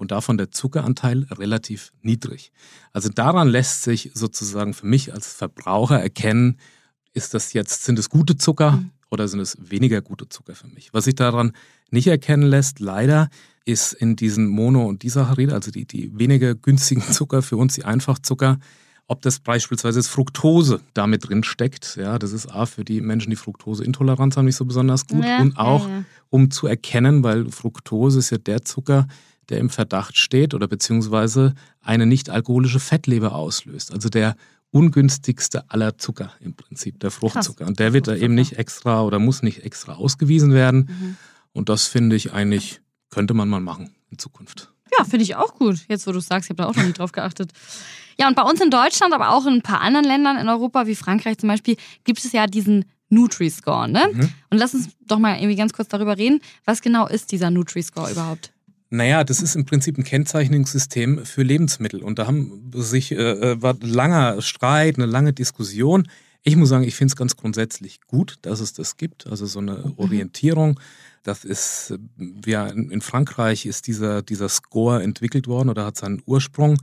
und 0.02 0.10
davon 0.10 0.36
der 0.36 0.50
Zuckeranteil 0.50 1.26
relativ 1.30 1.92
niedrig. 2.02 2.50
Also 2.92 3.08
daran 3.08 3.48
lässt 3.48 3.84
sich 3.84 4.10
sozusagen 4.14 4.74
für 4.74 4.84
mich 4.86 5.14
als 5.14 5.32
Verbraucher 5.32 6.02
erkennen, 6.02 6.58
ist 7.14 7.34
das 7.34 7.52
jetzt, 7.52 7.84
sind 7.84 7.98
es 8.00 8.10
gute 8.10 8.36
Zucker 8.36 8.72
Mhm. 8.72 8.90
oder 9.10 9.28
sind 9.28 9.38
es 9.38 9.56
weniger 9.60 10.02
gute 10.02 10.28
Zucker 10.28 10.56
für 10.56 10.66
mich? 10.66 10.92
Was 10.92 11.04
sich 11.04 11.14
daran 11.14 11.52
nicht 11.90 12.08
erkennen 12.08 12.42
lässt, 12.42 12.80
leider, 12.80 13.28
ist 13.64 13.92
in 13.92 14.16
diesen 14.16 14.48
Mono- 14.48 14.88
und 14.88 15.04
Disaccharide, 15.04 15.54
also 15.54 15.70
die, 15.70 15.86
die 15.86 16.18
weniger 16.18 16.56
günstigen 16.56 17.02
Zucker 17.12 17.40
für 17.42 17.56
uns, 17.56 17.74
die 17.74 17.84
Einfachzucker, 17.84 18.58
ob 19.06 19.22
das 19.22 19.38
beispielsweise 19.38 20.00
das 20.00 20.08
Fructose 20.08 20.80
damit 20.94 21.28
drin 21.28 21.44
steckt. 21.44 21.94
Ja, 21.96 22.18
das 22.18 22.32
ist 22.32 22.50
A 22.50 22.66
für 22.66 22.84
die 22.84 23.00
Menschen, 23.00 23.30
die 23.30 23.36
Fructoseintoleranz 23.36 24.36
haben, 24.36 24.46
nicht 24.46 24.56
so 24.56 24.64
besonders 24.64 25.06
gut. 25.06 25.24
Ja, 25.24 25.40
und 25.40 25.58
auch, 25.58 25.86
ja, 25.86 25.94
ja. 25.98 26.04
um 26.30 26.50
zu 26.50 26.66
erkennen, 26.66 27.22
weil 27.22 27.48
Fructose 27.52 28.18
ist 28.18 28.30
ja 28.30 28.38
der 28.38 28.62
Zucker, 28.62 29.06
der 29.48 29.58
im 29.58 29.70
Verdacht 29.70 30.16
steht 30.16 30.54
oder 30.54 30.68
beziehungsweise 30.68 31.54
eine 31.80 32.06
nicht 32.06 32.30
alkoholische 32.30 32.80
Fettleber 32.80 33.34
auslöst. 33.34 33.92
Also 33.92 34.08
der 34.08 34.36
ungünstigste 34.70 35.70
aller 35.70 35.98
Zucker 35.98 36.32
im 36.40 36.54
Prinzip, 36.54 36.98
der 37.00 37.10
Fruchtzucker. 37.10 37.66
Und 37.66 37.78
der 37.78 37.92
wird 37.92 38.08
da 38.08 38.16
eben 38.16 38.34
nicht 38.34 38.54
extra 38.58 39.02
oder 39.02 39.18
muss 39.18 39.42
nicht 39.42 39.64
extra 39.64 39.94
ausgewiesen 39.94 40.52
werden. 40.52 40.88
Mhm. 40.88 41.16
Und 41.52 41.68
das 41.68 41.86
finde 41.86 42.16
ich 42.16 42.32
eigentlich, 42.32 42.80
könnte 43.10 43.34
man 43.34 43.48
mal 43.48 43.60
machen 43.60 43.94
in 44.10 44.18
Zukunft. 44.18 44.72
Ja, 44.96 45.04
finde 45.04 45.24
ich 45.24 45.36
auch 45.36 45.54
gut. 45.54 45.80
Jetzt, 45.88 46.06
wo 46.06 46.12
du 46.12 46.18
es 46.18 46.26
sagst, 46.26 46.46
ich 46.46 46.50
habe 46.50 46.62
da 46.62 46.68
auch 46.68 46.74
noch 46.74 46.84
nie 46.84 46.92
drauf 46.92 47.12
geachtet. 47.12 47.52
Ja, 48.18 48.28
und 48.28 48.36
bei 48.36 48.42
uns 48.42 48.60
in 48.60 48.70
Deutschland, 48.70 49.14
aber 49.14 49.30
auch 49.30 49.46
in 49.46 49.54
ein 49.54 49.62
paar 49.62 49.80
anderen 49.80 50.06
Ländern 50.06 50.38
in 50.38 50.48
Europa, 50.48 50.86
wie 50.86 50.94
Frankreich 50.94 51.38
zum 51.38 51.48
Beispiel, 51.48 51.76
gibt 52.04 52.24
es 52.24 52.32
ja 52.32 52.46
diesen 52.46 52.84
Nutri-Score, 53.08 53.88
ne? 53.88 54.08
Mhm. 54.12 54.32
Und 54.50 54.58
lass 54.58 54.74
uns 54.74 54.88
doch 55.06 55.18
mal 55.18 55.36
irgendwie 55.36 55.56
ganz 55.56 55.72
kurz 55.72 55.88
darüber 55.88 56.16
reden. 56.16 56.40
Was 56.64 56.80
genau 56.80 57.06
ist 57.06 57.32
dieser 57.32 57.50
Nutri-Score 57.50 58.10
überhaupt? 58.10 58.52
Naja, 58.94 59.24
das 59.24 59.40
ist 59.40 59.56
im 59.56 59.64
Prinzip 59.64 59.96
ein 59.96 60.04
Kennzeichnungssystem 60.04 61.24
für 61.24 61.42
Lebensmittel. 61.42 62.02
Und 62.02 62.18
da 62.18 62.26
haben 62.26 62.70
sich, 62.74 63.10
äh, 63.12 63.14
äh, 63.14 63.62
war 63.62 63.72
ein 63.72 63.88
langer 63.88 64.42
Streit, 64.42 64.96
eine 64.96 65.06
lange 65.06 65.32
Diskussion. 65.32 66.08
Ich 66.42 66.56
muss 66.56 66.68
sagen, 66.68 66.84
ich 66.84 66.94
finde 66.94 67.12
es 67.12 67.16
ganz 67.16 67.34
grundsätzlich 67.34 68.02
gut, 68.02 68.36
dass 68.42 68.60
es 68.60 68.74
das 68.74 68.98
gibt. 68.98 69.26
Also 69.26 69.46
so 69.46 69.60
eine 69.60 69.94
Orientierung. 69.96 70.78
Das 71.22 71.46
ist, 71.46 71.94
äh, 72.18 72.50
ja, 72.50 72.66
in 72.66 73.00
Frankreich 73.00 73.64
ist 73.64 73.86
dieser, 73.86 74.20
dieser 74.20 74.50
Score 74.50 75.02
entwickelt 75.02 75.46
worden 75.46 75.70
oder 75.70 75.86
hat 75.86 75.96
seinen 75.96 76.22
Ursprung. 76.26 76.76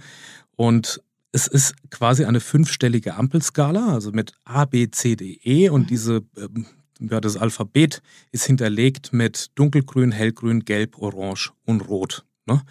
Und 0.56 1.04
es 1.32 1.46
ist 1.46 1.75
quasi 1.92 2.25
eine 2.25 2.39
fünfstellige 2.39 3.13
Ampelskala, 3.18 3.94
also 3.94 4.12
mit 4.13 4.34
A, 4.46 4.66
B, 4.66 4.89
C, 4.89 5.16
D, 5.16 5.39
E. 5.44 5.70
Und 5.70 5.92
diese, 5.92 6.24
ähm, 6.36 6.66
ja, 7.00 7.20
das 7.22 7.38
Alphabet 7.38 8.01
ist 8.32 8.46
hinterlegt 8.46 9.13
mit 9.13 9.48
dunkelgrün, 9.56 10.12
hellgrün, 10.12 10.62
gelb, 10.65 10.98
orange 11.00 11.51
und 11.65 11.82
rot. 11.88 12.25
Ne? 12.46 12.62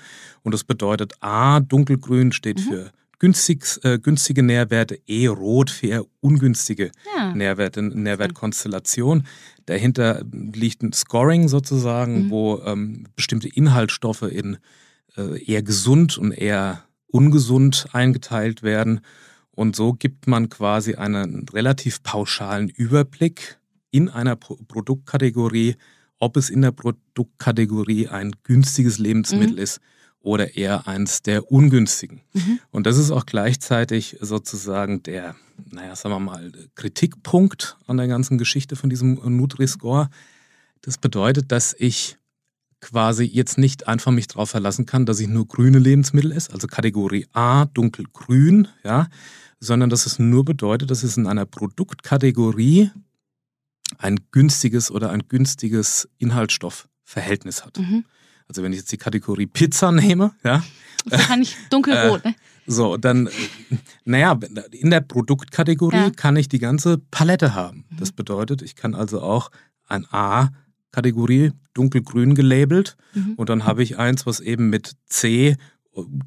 Und 0.43 0.53
das 0.53 0.65
bedeutet 0.65 1.15
A, 1.21 1.61
dunkelgrün 1.61 2.33
steht 2.33 2.59
Mhm. 2.59 2.63
für 2.71 2.93
günstig, 3.19 3.65
äh, 3.83 3.99
günstige 3.99 4.43
Nährwerte, 4.43 4.99
E, 5.07 5.27
rot 5.27 5.71
für 5.71 5.87
eher 5.89 6.05
ungünstige 6.21 6.91
Ja. 7.17 7.35
Nährwerte, 7.35 7.83
Nährwertkonstellation. 7.83 9.25
Dahinter 9.67 10.23
liegt 10.33 10.83
ein 10.83 10.93
Scoring 10.93 11.49
sozusagen, 11.49 12.27
Mhm. 12.27 12.31
wo 12.31 12.61
ähm, 12.65 13.05
bestimmte 13.17 13.49
Inhaltsstoffe 13.49 14.23
in 14.23 14.59
äh, 15.17 15.43
eher 15.45 15.63
gesund 15.63 16.17
und 16.17 16.31
eher 16.33 16.85
ungesund 17.09 17.87
eingeteilt 17.93 18.63
werden. 18.63 19.01
Und 19.51 19.75
so 19.75 19.93
gibt 19.95 20.29
man 20.29 20.49
quasi 20.49 20.95
einen 20.95 21.49
relativ 21.49 22.03
pauschalen 22.05 22.69
Überblick 22.69 23.58
in 23.91 24.09
einer 24.09 24.37
Pro 24.37 24.57
Produktkategorie, 24.69 25.77
ob 26.19 26.37
es 26.37 26.51
in 26.51 26.63
der 26.63 26.73
Produktkategorie 26.73 28.09
ein 28.09 28.33
günstiges 28.43 28.99
Lebensmittel 28.99 29.57
Mhm. 29.57 29.63
ist 29.63 29.81
oder 30.21 30.57
eher 30.57 30.89
eins 30.89 31.23
der 31.23 31.51
ungünstigen. 31.51 32.23
Mhm. 32.33 32.59
Und 32.71 32.87
das 32.87 32.99
ist 32.99 33.11
auch 33.11 33.25
gleichzeitig 33.25 34.17
sozusagen 34.21 35.03
der, 35.05 35.37
naja, 35.71 35.95
sagen 35.95 36.15
wir 36.15 36.21
mal, 36.21 36.53
Kritikpunkt 36.75 37.77
an 37.87 37.99
der 37.99 38.09
ganzen 38.09 38.37
Geschichte 38.37 38.75
von 38.77 38.91
diesem 38.91 39.15
Nutri-Score. 39.37 40.11
Das 40.83 40.99
bedeutet, 40.99 41.53
dass 41.53 41.75
ich 41.79 42.17
quasi 42.81 43.25
jetzt 43.25 43.59
nicht 43.59 43.89
einfach 43.89 44.13
mich 44.13 44.27
darauf 44.29 44.51
verlassen 44.51 44.87
kann, 44.87 45.07
dass 45.07 45.19
ich 45.21 45.29
nur 45.29 45.47
grüne 45.47 45.79
Lebensmittel 45.79 46.33
esse, 46.33 46.53
also 46.53 46.67
Kategorie 46.67 47.27
A, 47.33 47.65
dunkelgrün, 47.67 48.69
ja, 48.85 49.09
sondern 49.61 49.91
dass 49.91 50.07
es 50.07 50.19
nur 50.19 50.45
bedeutet, 50.45 50.91
dass 50.91 51.03
es 51.03 51.17
in 51.17 51.27
einer 51.27 51.47
Produktkategorie 51.47 52.91
ein 53.99 54.17
günstiges 54.31 54.91
oder 54.91 55.11
ein 55.11 55.25
günstiges 55.29 56.09
Inhaltsstoffverhältnis 56.19 57.65
hat. 57.65 57.79
Mhm. 57.79 58.05
Also 58.49 58.63
wenn 58.63 58.73
ich 58.73 58.79
jetzt 58.79 58.93
die 58.93 58.97
Kategorie 58.97 59.47
Pizza 59.47 59.93
nehme, 59.93 60.33
ja, 60.43 60.63
Wahrscheinlich 61.05 61.57
dunkelrot, 61.71 62.25
ne? 62.25 62.35
so, 62.67 62.97
dann, 62.97 63.27
äh, 63.29 63.31
naja, 64.05 64.39
in 64.73 64.91
der 64.91 65.01
Produktkategorie 65.01 65.97
Ja. 65.97 66.11
kann 66.11 66.37
ich 66.37 66.49
die 66.49 66.59
ganze 66.59 66.99
Palette 67.11 67.55
haben. 67.55 67.85
Mhm. 67.91 67.97
Das 67.99 68.13
bedeutet, 68.13 68.63
ich 68.63 68.75
kann 68.75 68.95
also 68.95 69.21
auch 69.23 69.51
ein 69.87 70.07
A-Kategorie 70.11 71.53
dunkelgrün 71.75 72.35
gelabelt 72.35 72.97
Mhm. 73.15 73.35
und 73.37 73.49
dann 73.49 73.65
habe 73.65 73.83
ich 73.83 73.99
eins, 73.99 74.27
was 74.27 74.41
eben 74.41 74.71
mit 74.71 74.93
C 75.07 75.57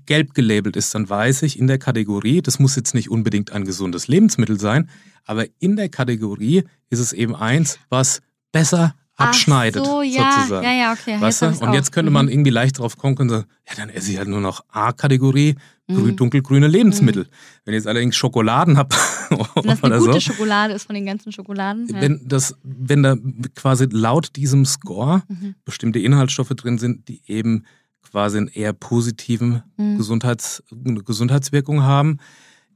gelb 0.06 0.34
gelabelt 0.34 0.76
ist. 0.76 0.94
Dann 0.96 1.10
weiß 1.10 1.44
ich 1.44 1.60
in 1.60 1.68
der 1.68 1.78
Kategorie, 1.78 2.42
das 2.42 2.60
muss 2.60 2.76
jetzt 2.76 2.94
nicht 2.94 3.10
unbedingt 3.10 3.52
ein 3.52 3.66
gesundes 3.66 4.08
Lebensmittel 4.08 4.60
sein, 4.60 4.90
aber 5.26 5.46
in 5.60 5.76
der 5.76 5.90
Kategorie 5.90 6.64
ist 6.90 7.00
es 7.00 7.14
eben 7.14 7.36
eins, 7.36 7.80
was 7.90 8.22
besser 8.52 8.96
abschneidet, 9.16 9.86
so, 9.86 10.02
ja, 10.02 10.32
sozusagen. 10.34 10.66
ja, 10.66 10.74
ja, 10.74 10.94
okay. 10.94 11.22
Weißt 11.22 11.44
hab 11.44 11.60
du? 11.60 11.66
Und 11.66 11.74
jetzt 11.74 11.92
könnte 11.92 12.10
man 12.12 12.28
irgendwie 12.28 12.50
leicht 12.50 12.80
drauf 12.80 12.98
kommen 12.98 13.16
und 13.18 13.30
sagen, 13.30 13.46
ja, 13.70 13.76
dann 13.76 13.90
esse 13.90 14.12
ich 14.12 14.18
halt 14.18 14.28
nur 14.28 14.42
noch 14.42 14.64
A-Kategorie, 14.70 15.56
Mhm. 15.88 16.16
dunkelgrüne 16.16 16.68
Lebensmittel. 16.68 17.28
Wenn 17.66 17.74
ich 17.74 17.80
jetzt 17.80 17.88
allerdings 17.88 18.16
Schokoladen 18.16 18.78
habe 18.78 18.96
Wenn 19.30 19.64
das 19.64 19.84
eine 19.84 19.96
oder 19.96 20.06
gute 20.06 20.14
so, 20.14 20.20
Schokolade 20.32 20.74
ist 20.74 20.86
von 20.86 20.96
den 20.96 21.06
ganzen 21.06 21.34
Schokoladen. 21.34 21.88
Ja. 21.90 22.00
wenn, 22.02 22.22
das, 22.26 22.56
wenn 22.64 23.04
da 23.04 23.18
quasi 23.56 23.88
laut 23.92 24.36
diesem 24.38 24.64
Score 24.66 25.24
Mhm. 25.28 25.56
bestimmte 25.66 26.00
Inhaltsstoffe 26.00 26.50
drin 26.56 26.78
sind, 26.78 27.10
die 27.10 27.22
eben 27.28 27.66
quasi 28.10 28.38
einen 28.38 28.48
eher 28.48 28.74
positiven 28.74 29.64
Mhm. 29.78 29.98
Gesundheits, 29.98 30.64
Gesundheitswirkung 31.06 31.84
haben, 31.84 32.18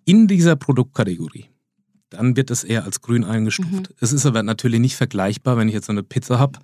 in 0.05 0.27
dieser 0.27 0.55
Produktkategorie, 0.55 1.45
dann 2.09 2.35
wird 2.35 2.51
es 2.51 2.63
eher 2.63 2.83
als 2.85 3.01
grün 3.01 3.23
eingestuft. 3.23 3.71
Mhm. 3.89 3.95
Es 3.99 4.13
ist 4.13 4.25
aber 4.25 4.43
natürlich 4.43 4.79
nicht 4.79 4.95
vergleichbar, 4.95 5.57
wenn 5.57 5.67
ich 5.67 5.73
jetzt 5.73 5.87
so 5.87 5.91
eine 5.91 6.03
Pizza 6.03 6.37
habe 6.39 6.59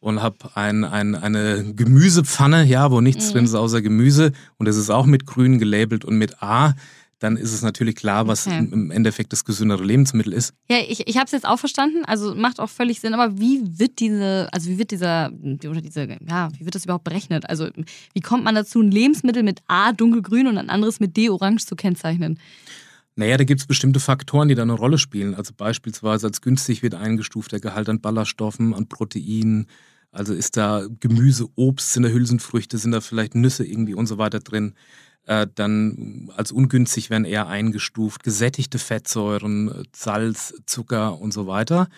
und 0.00 0.22
habe 0.22 0.36
ein, 0.54 0.84
ein, 0.84 1.14
eine 1.14 1.74
Gemüsepfanne, 1.74 2.64
ja, 2.64 2.90
wo 2.90 3.00
nichts 3.00 3.28
Mhm. 3.28 3.32
drin 3.32 3.44
ist 3.44 3.54
außer 3.54 3.82
Gemüse 3.82 4.32
und 4.56 4.66
es 4.66 4.76
ist 4.76 4.90
auch 4.90 5.06
mit 5.06 5.26
grün 5.26 5.58
gelabelt 5.58 6.04
und 6.04 6.16
mit 6.18 6.42
A, 6.42 6.74
dann 7.18 7.36
ist 7.38 7.52
es 7.54 7.62
natürlich 7.62 7.96
klar, 7.96 8.26
was 8.28 8.46
Okay. 8.46 8.58
im- 8.70 8.90
Endeffekt 8.90 9.32
das 9.32 9.44
gesündere 9.44 9.82
Lebensmittel 9.84 10.32
ist. 10.34 10.52
Ja, 10.68 10.78
ich, 10.86 11.06
ich 11.08 11.16
habe 11.16 11.24
es 11.26 11.32
jetzt 11.32 11.46
auch 11.46 11.58
verstanden, 11.58 12.04
also 12.04 12.34
macht 12.34 12.60
auch 12.60 12.68
völlig 12.68 13.00
Sinn, 13.00 13.14
aber 13.14 13.38
wie 13.38 13.60
wird 13.78 14.00
diese, 14.00 14.48
also 14.52 14.68
wie 14.68 14.78
wird 14.78 14.90
dieser, 14.90 15.30
oder 15.66 15.80
diese, 15.80 16.06
ja, 16.28 16.50
wie 16.58 16.64
wird 16.66 16.74
das 16.74 16.84
überhaupt 16.84 17.04
berechnet? 17.04 17.48
Also 17.48 17.68
wie 18.12 18.20
kommt 18.20 18.44
man 18.44 18.54
dazu, 18.54 18.80
ein 18.82 18.90
Lebensmittel 18.90 19.42
mit 19.42 19.60
A 19.66 19.92
dunkelgrün 19.92 20.46
und 20.46 20.58
ein 20.58 20.68
anderes 20.68 21.00
mit 21.00 21.16
D 21.16 21.30
orange 21.30 21.64
zu 21.66 21.74
kennzeichnen? 21.74 22.38
Naja, 23.18 23.38
da 23.38 23.44
gibt 23.44 23.62
es 23.62 23.66
bestimmte 23.66 23.98
Faktoren, 23.98 24.48
die 24.48 24.54
da 24.54 24.60
eine 24.60 24.74
Rolle 24.74 24.98
spielen. 24.98 25.34
Also 25.34 25.54
beispielsweise 25.56 26.26
als 26.26 26.42
günstig 26.42 26.82
wird 26.82 26.94
eingestuft 26.94 27.50
der 27.50 27.60
Gehalt 27.60 27.88
an 27.88 28.02
Ballaststoffen, 28.02 28.74
an 28.74 28.88
Proteinen. 28.90 29.68
Also 30.12 30.34
ist 30.34 30.58
da 30.58 30.86
Gemüse, 31.00 31.46
Obst, 31.54 31.94
sind 31.94 32.02
da 32.02 32.10
Hülsenfrüchte, 32.10 32.76
sind 32.76 32.92
da 32.92 33.00
vielleicht 33.00 33.34
Nüsse 33.34 33.64
irgendwie 33.64 33.94
und 33.94 34.06
so 34.06 34.18
weiter 34.18 34.40
drin. 34.40 34.74
Äh, 35.26 35.46
dann 35.54 36.30
als 36.36 36.52
ungünstig 36.52 37.10
werden 37.10 37.24
eher 37.24 37.48
eingestuft 37.48 38.22
gesättigte 38.22 38.78
Fettsäuren, 38.78 39.84
Salz, 39.94 40.54
Zucker 40.66 41.20
und 41.20 41.32
so 41.32 41.46
weiter. 41.46 41.88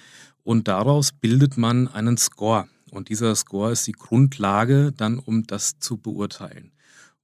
Und 0.43 0.67
daraus 0.67 1.13
bildet 1.13 1.59
man 1.59 1.89
einen 1.89 2.17
Score. 2.17 2.69
Und 2.91 3.11
dieser 3.11 3.35
Score 3.37 3.73
ist 3.73 3.87
die 3.87 3.93
Grundlage 3.93 4.93
dann, 4.97 5.19
um 5.19 5.47
das 5.47 5.79
zu 5.79 5.99
beurteilen. 5.99 6.73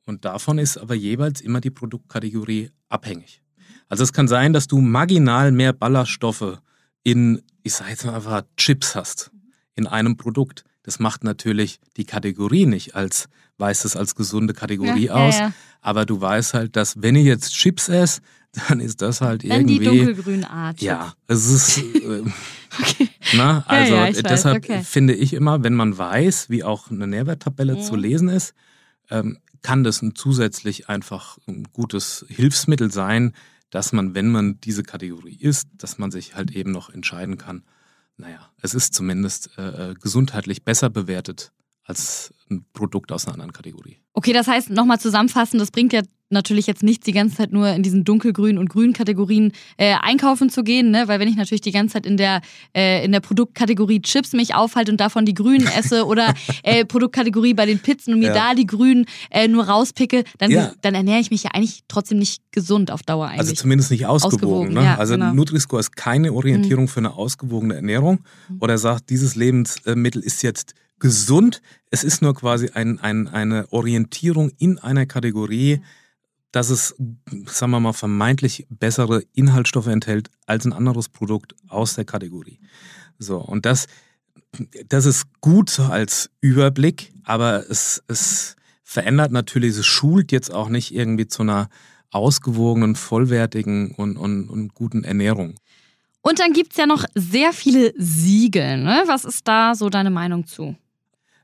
Und 0.04 0.26
davon 0.26 0.58
ist 0.58 0.76
aber 0.76 0.94
jeweils 0.94 1.40
immer 1.40 1.62
die 1.62 1.70
Produktkategorie 1.70 2.70
abhängig. 2.90 3.42
Also 3.88 4.04
es 4.04 4.12
kann 4.12 4.28
sein, 4.28 4.52
dass 4.52 4.66
du 4.66 4.80
marginal 4.80 5.52
mehr 5.52 5.72
Ballaststoffe 5.72 6.58
in, 7.02 7.42
ich 7.62 7.74
sage 7.74 7.90
jetzt 7.90 8.04
mal 8.04 8.14
einfach 8.14 8.42
Chips 8.58 8.94
hast, 8.94 9.30
in 9.74 9.86
einem 9.86 10.16
Produkt. 10.18 10.64
Das 10.84 10.98
macht 11.00 11.24
natürlich 11.24 11.80
die 11.96 12.04
Kategorie 12.04 12.66
nicht 12.66 12.94
als, 12.94 13.28
weist 13.58 13.84
es 13.84 13.96
als 13.96 14.14
gesunde 14.14 14.54
Kategorie 14.54 15.06
Ja, 15.06 15.14
aus. 15.14 15.34
ja, 15.38 15.46
ja. 15.48 15.52
Aber 15.80 16.06
du 16.06 16.20
weißt 16.20 16.54
halt, 16.54 16.76
dass 16.76 17.02
wenn 17.02 17.16
ich 17.16 17.26
jetzt 17.26 17.52
Chips 17.54 17.88
esse, 17.88 18.20
dann 18.68 18.78
ist 18.80 19.02
das 19.02 19.20
halt 19.20 19.42
Dann 19.42 19.66
die 19.66 19.74
irgendwie. 19.78 19.98
dunkelgrüne 19.98 20.48
Art. 20.48 20.80
Ja, 20.80 21.14
es 21.26 21.46
ist. 21.46 21.82
Äh, 22.04 22.22
na, 23.34 23.62
also 23.66 23.94
ja, 23.94 24.08
ich 24.08 24.16
weiß, 24.16 24.22
deshalb 24.24 24.64
okay. 24.64 24.82
finde 24.82 25.14
ich 25.14 25.32
immer, 25.32 25.62
wenn 25.62 25.74
man 25.74 25.96
weiß, 25.96 26.50
wie 26.50 26.64
auch 26.64 26.90
eine 26.90 27.06
Nährwerttabelle 27.06 27.80
zu 27.80 27.94
Mhm. 27.94 27.98
lesen 28.00 28.28
ist, 28.28 28.54
ähm, 29.10 29.38
kann 29.62 29.84
das 29.84 30.02
ein 30.02 30.14
zusätzlich 30.16 30.88
einfach 30.88 31.38
ein 31.46 31.68
gutes 31.72 32.24
Hilfsmittel 32.28 32.90
sein, 32.92 33.32
dass 33.70 33.92
man, 33.92 34.14
wenn 34.14 34.30
man 34.30 34.60
diese 34.60 34.82
Kategorie 34.82 35.36
isst, 35.40 35.68
dass 35.78 35.98
man 35.98 36.10
sich 36.10 36.34
halt 36.34 36.50
eben 36.50 36.72
noch 36.72 36.90
entscheiden 36.90 37.38
kann, 37.38 37.62
naja, 38.16 38.50
es 38.62 38.74
ist 38.74 38.94
zumindest 38.94 39.50
äh, 39.58 39.90
äh, 39.90 39.94
gesundheitlich 39.94 40.64
besser 40.64 40.90
bewertet 40.90 41.52
als 41.82 42.32
ein 42.50 42.64
Produkt 42.72 43.12
aus 43.12 43.26
einer 43.26 43.34
anderen 43.34 43.52
Kategorie. 43.52 43.98
Okay, 44.12 44.32
das 44.32 44.48
heißt, 44.48 44.70
nochmal 44.70 45.00
zusammenfassen, 45.00 45.58
das 45.58 45.70
bringt 45.70 45.92
ja 45.92 46.02
natürlich 46.30 46.66
jetzt 46.66 46.82
nichts, 46.82 47.04
die 47.04 47.12
ganze 47.12 47.36
Zeit 47.36 47.52
nur 47.52 47.68
in 47.68 47.82
diesen 47.82 48.04
dunkelgrün 48.04 48.58
und 48.58 48.68
grünen 48.68 48.92
Kategorien 48.92 49.52
äh, 49.76 49.94
einkaufen 50.00 50.50
zu 50.50 50.64
gehen, 50.64 50.90
ne? 50.90 51.06
weil 51.06 51.20
wenn 51.20 51.28
ich 51.28 51.36
natürlich 51.36 51.60
die 51.60 51.70
ganze 51.70 51.94
Zeit 51.94 52.06
in 52.06 52.16
der, 52.16 52.40
äh, 52.74 53.04
in 53.04 53.12
der 53.12 53.20
Produktkategorie 53.20 54.00
Chips 54.02 54.32
mich 54.32 54.54
aufhalte 54.54 54.90
und 54.90 55.00
davon 55.00 55.26
die 55.26 55.34
grünen 55.34 55.66
esse 55.66 56.04
oder 56.06 56.34
äh, 56.62 56.84
Produktkategorie 56.84 57.54
bei 57.54 57.66
den 57.66 57.78
Pizzen 57.78 58.14
und 58.14 58.20
mir 58.20 58.28
Ja. 58.28 58.34
da 58.34 58.54
die 58.54 58.66
grünen 58.66 59.06
äh, 59.30 59.48
nur 59.48 59.64
rauspicke, 59.64 60.24
dann, 60.38 60.50
Ja. 60.50 60.72
dann 60.82 60.94
ernähre 60.94 61.20
ich 61.20 61.30
mich 61.30 61.44
ja 61.44 61.50
eigentlich 61.52 61.80
trotzdem 61.88 62.18
nicht 62.18 62.42
gesund 62.52 62.90
auf 62.90 63.02
Dauer 63.02 63.26
eigentlich. 63.26 63.40
Also 63.40 63.54
zumindest 63.54 63.90
nicht 63.90 64.06
ausgewogen. 64.06 64.34
Ausgewogen, 64.44 64.74
ne? 64.74 64.82
ja, 64.84 64.96
also 64.96 65.14
genau. 65.14 65.32
Nutri-Score 65.34 65.80
ist 65.80 65.96
keine 65.96 66.32
Orientierung 66.32 66.88
für 66.88 67.00
eine 67.00 67.14
ausgewogene 67.14 67.74
Ernährung 67.74 68.20
oder 68.60 68.78
sagt, 68.78 69.10
dieses 69.10 69.34
Lebensmittel 69.36 70.22
ist 70.22 70.42
jetzt 70.42 70.74
gesund. 70.98 71.60
Es 71.90 72.02
ist 72.02 72.22
nur 72.22 72.34
quasi 72.34 72.70
ein, 72.72 72.98
ein, 72.98 73.28
eine 73.28 73.70
Orientierung 73.72 74.50
in 74.58 74.78
einer 74.78 75.06
Kategorie, 75.06 75.80
dass 76.54 76.70
es, 76.70 76.94
sagen 77.46 77.72
wir 77.72 77.80
mal, 77.80 77.92
vermeintlich 77.92 78.64
bessere 78.70 79.24
Inhaltsstoffe 79.32 79.88
enthält 79.88 80.30
als 80.46 80.64
ein 80.64 80.72
anderes 80.72 81.08
Produkt 81.08 81.56
aus 81.66 81.94
der 81.94 82.04
Kategorie. 82.04 82.60
So, 83.18 83.38
und 83.38 83.66
das, 83.66 83.86
das 84.88 85.04
ist 85.04 85.24
gut 85.40 85.68
so 85.68 85.82
als 85.82 86.30
Überblick, 86.40 87.12
aber 87.24 87.68
es, 87.68 88.04
es 88.06 88.54
verändert 88.84 89.32
natürlich, 89.32 89.76
es 89.76 89.84
schult 89.84 90.30
jetzt 90.30 90.54
auch 90.54 90.68
nicht 90.68 90.94
irgendwie 90.94 91.26
zu 91.26 91.42
einer 91.42 91.68
ausgewogenen, 92.12 92.94
vollwertigen 92.94 93.90
und, 93.90 94.16
und, 94.16 94.48
und 94.48 94.74
guten 94.74 95.02
Ernährung. 95.02 95.56
und 96.22 96.38
dann 96.38 96.52
gibt's 96.52 96.76
ja 96.76 96.86
noch 96.86 97.04
sehr 97.16 97.52
viele 97.52 97.92
Siegel. 97.96 98.78
Ne? 98.78 99.02
Was 99.06 99.24
ist 99.24 99.48
da 99.48 99.74
so 99.74 99.90
deine 99.90 100.10
Meinung 100.10 100.46
zu? 100.46 100.76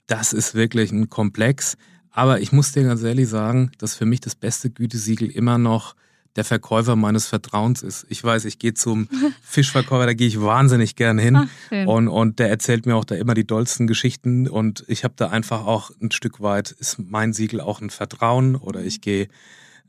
Das 0.07 0.33
ist 0.33 0.55
wirklich 0.55 0.93
ein 0.93 1.11
Komplex. 1.11 1.77
Aber 2.13 2.41
ich 2.41 2.53
muss 2.53 2.73
dir 2.73 2.83
ganz 2.85 3.03
ehrlich 3.03 3.29
sagen, 3.29 3.71
dass 3.79 3.95
für 3.95 4.07
mich 4.07 4.21
das 4.21 4.35
beste 4.35 4.71
Gütesiegel 4.71 5.31
immer 5.31 5.59
noch 5.59 5.95
der 6.37 6.45
Verkäufer 6.45 6.95
meines 6.95 7.27
Vertrauens 7.27 7.83
ist. 7.83 8.07
Ich 8.09 8.23
weiß, 8.23 8.45
ich 8.45 8.59
gehe 8.61 8.73
zum 8.75 9.09
Fischverkäufer, 9.43 10.07
da 10.07 10.15
gehe 10.15 10.29
ich 10.29 10.41
wahnsinnig 10.41 10.95
gern 10.95 11.19
hin. 11.19 11.37
Ach. 11.37 11.87
Und, 11.87 12.09
und 12.09 12.39
der 12.39 12.49
erzählt 12.51 12.87
mir 12.87 12.95
auch 12.97 13.05
da 13.05 13.17
immer 13.17 13.35
die 13.35 13.47
dollsten 13.47 13.87
Geschichten. 13.89 14.49
Und 14.49 14.85
ich 14.87 15.03
habe 15.03 15.15
da 15.17 15.29
einfach 15.31 15.67
auch 15.67 15.91
ein 16.01 16.13
Stück 16.13 16.41
weit, 16.41 16.71
ist 16.71 16.99
mein 16.99 17.33
Siegel 17.33 17.61
auch 17.61 17.81
ein 17.81 17.91
Vertrauen. 17.91 18.55
Oder 18.55 18.83
ich 18.85 19.01
gehe 19.01 19.27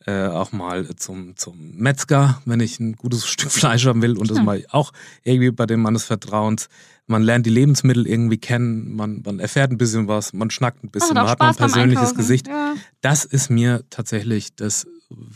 äh, 0.08 0.26
auch 0.26 0.52
mal 0.52 0.96
zum, 0.96 1.38
zum 1.38 1.76
Metzger, 1.76 2.42
wenn 2.46 2.60
ich 2.60 2.80
ein 2.80 2.94
gutes 2.96 3.28
Stück 3.28 3.52
Fleisch 3.52 3.86
haben 3.86 4.02
will. 4.02 4.18
Und 4.18 4.32
das 4.32 4.38
Ja. 4.38 4.44
mache 4.44 4.60
ich 4.60 4.74
auch 4.74 4.94
irgendwie 5.24 5.52
bei 5.52 5.68
dem 5.68 5.82
Mann 5.82 5.94
des 5.94 6.06
Vertrauens. 6.06 6.70
Man 7.12 7.24
lernt 7.24 7.46
die 7.46 7.50
Lebensmittel 7.50 8.08
irgendwie 8.08 8.38
kennen, 8.38 8.96
man, 8.96 9.22
man 9.26 9.40
erfährt 9.40 9.70
ein 9.70 9.78
bisschen 9.78 10.08
was, 10.08 10.32
man 10.32 10.50
schnackt 10.50 10.82
ein 10.82 10.92
bisschen, 10.92 11.16
man 11.16 11.28
hat 11.28 11.42
ein 11.42 11.54
Spaß 11.54 11.58
beim 11.58 11.72
persönliches. 11.72 12.16
Gesicht. 12.16 12.48
Ja. 12.48 12.76
Das 13.02 13.26
ist 13.26 13.50
mir 13.50 13.84
tatsächlich 13.90 14.56
das 14.56 14.88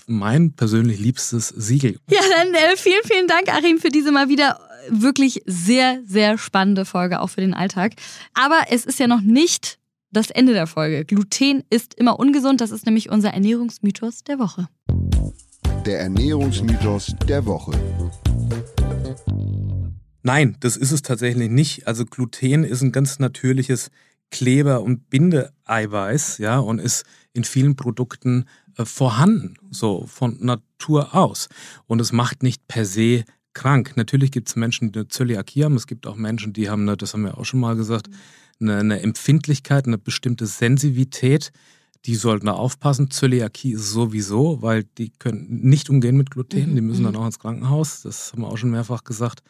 mein 0.08 0.54
persönlich 0.54 1.00
liebstes 1.00 1.50
Siegel. 1.50 2.00
Ja, 2.10 2.22
dann 2.38 2.54
äh, 2.54 2.78
vielen, 2.78 3.04
vielen 3.04 3.28
Dank, 3.28 3.54
Arim, 3.54 3.80
für 3.80 3.90
diese 3.90 4.14
mal 4.14 4.30
wieder 4.30 4.58
wirklich 4.90 5.44
sehr, 5.46 6.00
sehr 6.06 6.38
spannende 6.38 6.86
Folge, 6.86 7.20
auch 7.20 7.28
für 7.28 7.42
den 7.42 7.54
Alltag. 7.54 7.96
Aber 8.34 8.68
es 8.70 8.86
ist 8.86 8.98
ja 9.00 9.08
noch 9.08 9.22
nicht 9.22 9.78
das 10.12 10.30
Ende 10.30 10.54
der 10.54 10.68
Folge. 10.68 11.04
Gluten 11.04 11.64
ist 11.70 11.94
immer 11.96 12.18
ungesund. 12.20 12.62
Das 12.62 12.72
ist 12.72 12.86
nämlich 12.86 13.10
unser 13.10 13.32
Ernährungsmythos 13.32 14.24
der 14.24 14.40
Woche. 14.40 14.70
Der 15.86 16.00
Ernährungsmythos 16.00 17.16
der 17.28 17.46
Woche. 17.46 17.74
Nein, 20.26 20.58
das 20.60 20.76
ist 20.76 20.92
es 20.92 21.04
tatsächlich 21.04 21.52
nicht. 21.52 21.86
Also 21.86 22.04
Gluten 22.04 22.64
ist 22.64 22.82
ein 22.82 22.92
ganz 22.92 23.20
natürliches 23.20 23.92
Kleber- 24.32 24.82
und 24.82 25.08
Bindeeiweiß, 25.12 26.40
ja, 26.40 26.58
und 26.58 26.80
ist 26.80 27.06
in 27.34 27.44
vielen 27.44 27.76
Produkten 27.76 28.46
äh, 28.76 28.86
vorhanden, 28.86 29.54
so 29.70 30.08
von 30.08 30.44
Natur 30.44 31.14
aus. 31.14 31.48
Und 31.86 32.02
es 32.02 32.12
macht 32.12 32.42
nicht 32.42 32.68
per 32.68 32.88
se 32.88 33.24
krank. 33.54 33.96
Natürlich 33.98 34.32
gibt 34.32 34.50
es 34.50 34.56
Menschen, 34.56 34.92
die 34.92 34.98
eine 34.98 35.08
Zöliakie 35.10 35.64
haben. 35.64 35.76
Es 35.76 35.86
gibt 35.86 36.08
auch 36.08 36.16
Menschen, 36.16 36.54
die 36.54 36.72
haben, 36.72 36.82
eine, 36.82 36.98
das 36.98 37.14
haben 37.14 37.22
wir 37.22 37.38
auch 37.38 37.46
schon 37.46 37.60
mal 37.60 37.76
gesagt, 37.76 38.08
eine, 38.60 38.78
eine 38.78 39.02
Empfindlichkeit, 39.02 39.86
eine 39.86 40.00
bestimmte 40.00 40.48
Sensitivität. 40.48 41.52
Die 42.06 42.16
sollten 42.16 42.48
da 42.48 42.54
aufpassen. 42.54 43.12
Zöliakie 43.12 43.74
ist 43.74 43.92
sowieso, 43.92 44.64
weil 44.64 44.86
die 44.98 45.12
können 45.12 45.46
nicht 45.62 45.92
umgehen 45.92 46.18
mit 46.18 46.32
Gluten. 46.32 46.74
Die 46.74 46.82
müssen 46.82 47.04
dann 47.04 47.16
auch 47.16 47.28
ins 47.28 47.38
Krankenhaus. 47.38 48.02
Das 48.02 48.32
haben 48.32 48.42
wir 48.42 48.48
auch 48.48 48.58
schon 48.58 48.72
mehrfach 48.72 49.04
gesagt. 49.04 49.44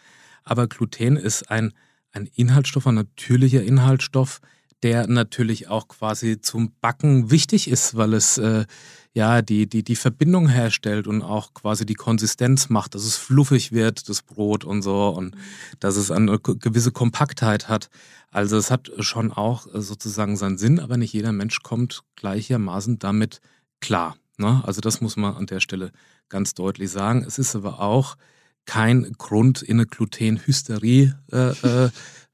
Aber 0.46 0.68
Gluten 0.68 1.18
ist 1.18 1.52
ein, 1.52 1.74
ein 2.14 2.30
Inhaltsstoff, 2.36 2.88
ein 2.88 2.96
natürlicher 2.96 3.64
Inhaltsstoff, 3.64 4.40
der 4.84 5.08
natürlich 5.08 5.68
auch 5.68 5.88
quasi 5.88 6.40
zum 6.40 6.74
Backen 6.80 7.32
wichtig 7.32 7.70
ist, 7.70 7.96
weil 7.96 8.14
es 8.14 8.38
äh, 8.38 8.66
ja 9.14 9.42
die, 9.42 9.68
die, 9.68 9.84
die 9.84 9.96
Verbindung 9.96 10.48
herstellt 10.48 11.08
und 11.08 11.22
auch 11.24 11.54
quasi 11.54 11.86
die 11.86 11.96
Konsistenz 11.96 12.70
macht, 12.70 12.94
dass 12.94 13.04
es 13.04 13.18
fluffig 13.18 13.72
wird, 13.72 14.08
das 14.10 14.22
Brot 14.22 14.64
und 14.64 14.84
so, 14.84 15.10
und 15.10 15.36
dass 15.80 15.96
es 15.96 16.12
eine 16.12 16.40
gewisse 16.40 16.92
Kompaktheit 16.92 17.68
hat. 17.68 17.90
Also 18.30 18.58
es 18.58 18.70
hat 18.70 18.92
schon 19.00 19.32
auch 19.32 19.66
äh, 19.74 19.82
sozusagen 19.82 20.38
seinen 20.38 20.58
Sinn, 20.58 20.80
aber 20.80 20.98
nicht 20.98 21.14
jeder 21.14 21.32
Mensch 21.32 21.64
kommt 21.64 22.04
gleichermaßen 22.16 23.00
damit 23.00 23.42
klar. 23.80 24.18
Ne? 24.38 24.62
Also 24.66 24.82
das 24.82 25.02
muss 25.02 25.16
man 25.16 25.36
an 25.36 25.48
der 25.48 25.62
Stelle 25.62 25.92
ganz 26.30 26.54
deutlich 26.54 26.92
sagen. 26.92 27.24
Es 27.26 27.40
ist 27.40 27.56
aber 27.56 27.80
auch 27.80 28.18
kein 28.66 29.14
Grund, 29.18 29.62
in 29.62 29.78
eine 29.78 29.86
Glutenhysterie 29.86 31.16
äh, 31.32 31.52
äh, 31.86 31.90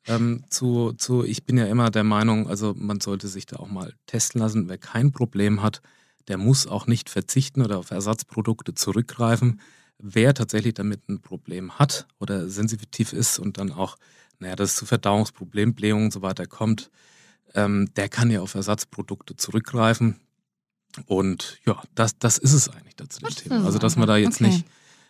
ähm, 0.07 0.43
zu, 0.49 0.93
zu, 0.93 1.23
ich 1.23 1.45
bin 1.45 1.57
ja 1.57 1.65
immer 1.65 1.91
der 1.91 2.03
Meinung, 2.03 2.47
also 2.47 2.73
man 2.75 3.01
sollte 3.01 3.27
sich 3.27 3.45
da 3.45 3.57
auch 3.57 3.69
mal 3.69 3.93
testen 4.07 4.41
lassen. 4.41 4.67
Wer 4.69 4.77
kein 4.77 5.11
Problem 5.11 5.61
hat, 5.61 5.81
der 6.27 6.37
muss 6.37 6.67
auch 6.67 6.87
nicht 6.87 7.09
verzichten 7.09 7.61
oder 7.61 7.77
auf 7.77 7.91
Ersatzprodukte 7.91 8.73
zurückgreifen. 8.73 9.59
Wer 9.99 10.33
tatsächlich 10.33 10.73
damit 10.73 11.07
ein 11.09 11.21
Problem 11.21 11.77
hat 11.77 12.07
oder 12.19 12.49
sensitiv 12.49 13.13
ist 13.13 13.37
und 13.37 13.57
dann 13.57 13.71
auch, 13.71 13.97
naja, 14.39 14.55
das 14.55 14.75
zu 14.75 14.85
Verdauungsproblemen, 14.85 15.75
Blähungen 15.75 16.05
und 16.05 16.13
so 16.13 16.21
weiter 16.21 16.47
kommt, 16.47 16.89
ähm, 17.53 17.89
der 17.95 18.09
kann 18.09 18.31
ja 18.31 18.41
auf 18.41 18.55
Ersatzprodukte 18.55 19.35
zurückgreifen. 19.35 20.19
Und 21.05 21.59
ja, 21.65 21.81
das, 21.95 22.17
das 22.17 22.37
ist 22.37 22.53
es 22.53 22.69
eigentlich 22.69 22.95
dazu 22.95 23.19
dem 23.21 23.35
Thema. 23.35 23.65
Also, 23.65 23.77
dass 23.77 23.95
man 23.95 24.07
da 24.07 24.17
jetzt 24.17 24.41
Okay. 24.41 24.47
nicht 24.47 24.65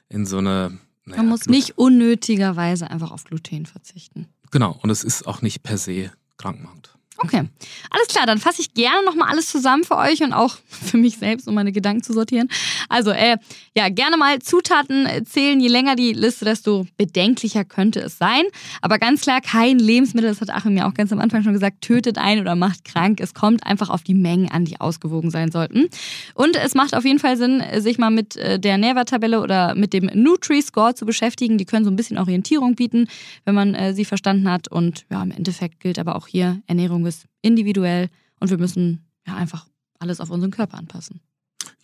in 0.10 0.26
so 0.26 0.38
eine. 0.38 0.78
Naja, 1.12 1.22
Man 1.24 1.30
muss 1.30 1.42
Gluten- 1.42 1.52
nicht 1.58 1.78
unnötigerweise 1.78 2.90
einfach 2.90 3.12
auf 3.12 3.24
Gluten 3.24 3.66
verzichten. 3.66 4.28
Genau, 4.52 4.78
und 4.82 4.90
es 4.90 5.04
ist 5.04 5.28
auch 5.28 5.42
nicht 5.42 5.64
per 5.64 5.78
se 5.78 6.12
krankmachend. 6.38 6.98
Okay, 7.24 7.44
alles 7.92 8.08
klar, 8.08 8.26
dann 8.26 8.40
fasse 8.40 8.62
ich 8.62 8.74
gerne 8.74 9.06
nochmal 9.06 9.30
alles 9.30 9.48
zusammen 9.48 9.84
für 9.84 9.96
euch 9.96 10.24
und 10.24 10.34
auch 10.34 10.58
für 10.68 10.98
mich 10.98 11.18
selbst, 11.18 11.48
um 11.48 11.54
meine 11.54 11.72
Gedanken 11.72 12.02
zu 12.02 12.14
sortieren. 12.14 12.50
Also, 12.90 13.12
äh, 13.12 13.38
ja, 13.76 13.90
gerne 13.90 14.18
mal 14.18 14.40
Zutaten 14.40 15.08
zählen. 15.26 15.60
Je 15.60 15.68
länger 15.68 15.96
die 15.96 16.14
Liste, 16.14 16.46
desto 16.46 16.88
bedenklicher 16.98 17.64
könnte 17.64 18.00
es 18.00 18.18
sein. 18.18 18.44
Aber 18.82 18.98
ganz 18.98 19.22
klar, 19.22 19.40
kein 19.40 19.78
Lebensmittel, 19.78 20.30
das 20.30 20.42
hat 20.42 20.50
Achim 20.50 20.76
ja 20.76 20.90
auch 20.90 20.94
ganz 20.94 21.14
am 21.14 21.20
Anfang 21.20 21.44
schon 21.44 21.54
gesagt, 21.54 21.82
tötet 21.82 22.18
ein 22.18 22.40
oder 22.40 22.56
macht 22.56 22.86
krank. 22.86 23.20
Es 23.22 23.34
kommt 23.34 23.66
einfach 23.66 23.90
auf 23.90 24.04
die 24.04 24.14
Mengen 24.14 24.50
an, 24.50 24.66
die 24.66 24.82
ausgewogen 24.82 25.30
sein 25.30 25.52
sollten. 25.52 25.90
Und 26.34 26.56
es 26.56 26.74
macht 26.74 26.96
auf 26.96 27.06
jeden 27.06 27.20
Fall 27.20 27.38
Sinn, 27.38 27.64
sich 27.78 27.98
mal 27.98 28.10
mit 28.10 28.36
äh, 28.36 28.60
der 28.60 28.78
Nährwerttabelle 28.78 29.42
oder 29.42 29.76
mit 29.76 29.94
dem 29.94 30.10
Nutri-Score 30.14 30.96
zu 30.96 31.06
beschäftigen. 31.06 31.58
Die 31.58 31.66
können 31.66 31.86
so 31.86 31.92
ein 31.92 31.96
bisschen 31.96 32.18
Orientierung 32.18 32.76
bieten, 32.76 33.08
wenn 33.46 33.56
man 33.56 33.76
äh, 33.76 33.94
sie 33.94 34.06
verstanden 34.06 34.50
hat. 34.50 34.68
Und 34.68 35.06
ja, 35.12 35.22
im 35.22 35.32
Endeffekt 35.32 35.80
gilt 35.80 36.00
aber 36.00 36.16
auch 36.16 36.28
hier, 36.28 36.62
Ernährung 36.68 37.04
ist 37.12 37.26
individuell 37.42 38.10
und 38.40 38.50
wir 38.50 38.58
müssen 38.58 39.06
ja 39.28 39.36
einfach 39.36 39.68
alles 40.00 40.20
auf 40.20 40.30
unseren 40.30 40.52
Körper 40.52 40.78
anpassen. 40.78 41.22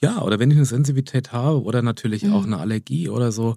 Ja, 0.01 0.21
oder 0.21 0.39
wenn 0.39 0.49
ich 0.51 0.57
eine 0.57 0.65
Sensitivität 0.65 1.31
habe 1.31 1.61
oder 1.61 1.81
natürlich 1.81 2.23
mhm. 2.23 2.33
auch 2.33 2.45
eine 2.45 2.57
Allergie 2.57 3.09
oder 3.09 3.31
so, 3.31 3.55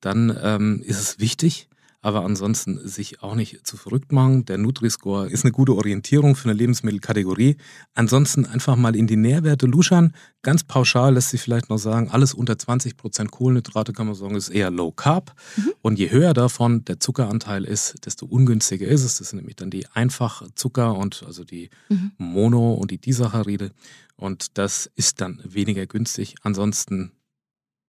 dann 0.00 0.36
ähm, 0.42 0.82
ist 0.84 1.00
es 1.00 1.18
wichtig, 1.18 1.68
aber 2.00 2.24
ansonsten 2.24 2.86
sich 2.86 3.22
auch 3.22 3.34
nicht 3.34 3.66
zu 3.66 3.76
verrückt 3.76 4.12
machen. 4.12 4.44
Der 4.44 4.56
Nutri-Score 4.56 5.28
ist 5.28 5.44
eine 5.44 5.52
gute 5.52 5.74
Orientierung 5.74 6.36
für 6.36 6.48
eine 6.48 6.56
Lebensmittelkategorie. 6.56 7.56
Ansonsten 7.94 8.46
einfach 8.46 8.76
mal 8.76 8.94
in 8.94 9.08
die 9.08 9.16
Nährwerte 9.16 9.66
luschern. 9.66 10.14
Ganz 10.42 10.62
pauschal 10.62 11.14
lässt 11.14 11.30
sich 11.30 11.40
vielleicht 11.40 11.70
noch 11.70 11.78
sagen, 11.78 12.08
alles 12.10 12.34
unter 12.34 12.56
20 12.56 12.96
Prozent 12.96 13.32
Kohlenhydrate 13.32 13.92
kann 13.92 14.06
man 14.06 14.14
sagen, 14.14 14.36
ist 14.36 14.48
eher 14.48 14.70
Low 14.70 14.92
Carb. 14.92 15.34
Mhm. 15.56 15.72
Und 15.82 15.98
je 15.98 16.10
höher 16.10 16.34
davon 16.34 16.84
der 16.84 17.00
Zuckeranteil 17.00 17.64
ist, 17.64 18.06
desto 18.06 18.26
ungünstiger 18.26 18.86
ist 18.86 19.02
es. 19.02 19.18
Das 19.18 19.30
sind 19.30 19.38
nämlich 19.38 19.56
dann 19.56 19.70
die 19.70 19.86
Einfachzucker 19.88 20.96
und 20.96 21.24
also 21.26 21.42
die 21.42 21.68
mhm. 21.88 22.12
Mono- 22.16 22.74
und 22.74 22.92
die 22.92 22.98
Disaccharide. 22.98 23.72
Und 24.16 24.56
das 24.56 24.88
ist 24.94 25.20
dann 25.20 25.42
weniger 25.44 25.86
günstig. 25.86 26.36
Ansonsten 26.42 27.12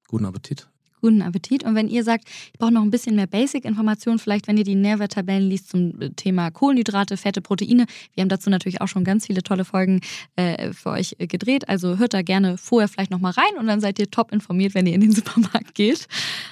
guten 0.07 0.25
Appetit 0.25 0.67
guten 0.99 1.21
Appetit. 1.21 1.63
Und 1.63 1.75
wenn 1.75 1.87
ihr 1.87 2.03
sagt, 2.03 2.27
ich 2.53 2.59
brauche 2.59 2.71
noch 2.71 2.81
ein 2.81 2.91
bisschen 2.91 3.15
mehr 3.15 3.27
Basic-Informationen, 3.27 4.19
vielleicht 4.19 4.47
wenn 4.47 4.57
ihr 4.57 4.63
die 4.63 4.75
Nährwerttabellen 4.75 5.49
liest 5.49 5.69
zum 5.69 5.99
äh, 6.01 6.09
Thema 6.11 6.51
Kohlenhydrate, 6.51 7.17
Fette, 7.17 7.41
Proteine. 7.41 7.85
Wir 8.13 8.21
haben 8.21 8.29
dazu 8.29 8.49
natürlich 8.49 8.81
auch 8.81 8.87
schon 8.87 9.03
ganz 9.03 9.25
viele 9.27 9.43
tolle 9.43 9.65
Folgen 9.65 10.01
äh, 10.35 10.73
für 10.73 10.89
euch 10.89 11.15
äh, 11.19 11.27
gedreht. 11.27 11.69
Also 11.69 11.97
hört 11.97 12.13
da 12.13 12.21
gerne 12.21 12.57
vorher 12.57 12.87
vielleicht 12.87 13.11
nochmal 13.11 13.31
rein 13.31 13.57
und 13.59 13.67
dann 13.67 13.79
seid 13.79 13.99
ihr 13.99 14.09
top 14.09 14.31
informiert, 14.31 14.73
wenn 14.75 14.85
ihr 14.85 14.93
in 14.93 15.01
den 15.01 15.11
Supermarkt 15.19 15.75
geht. 15.75 16.07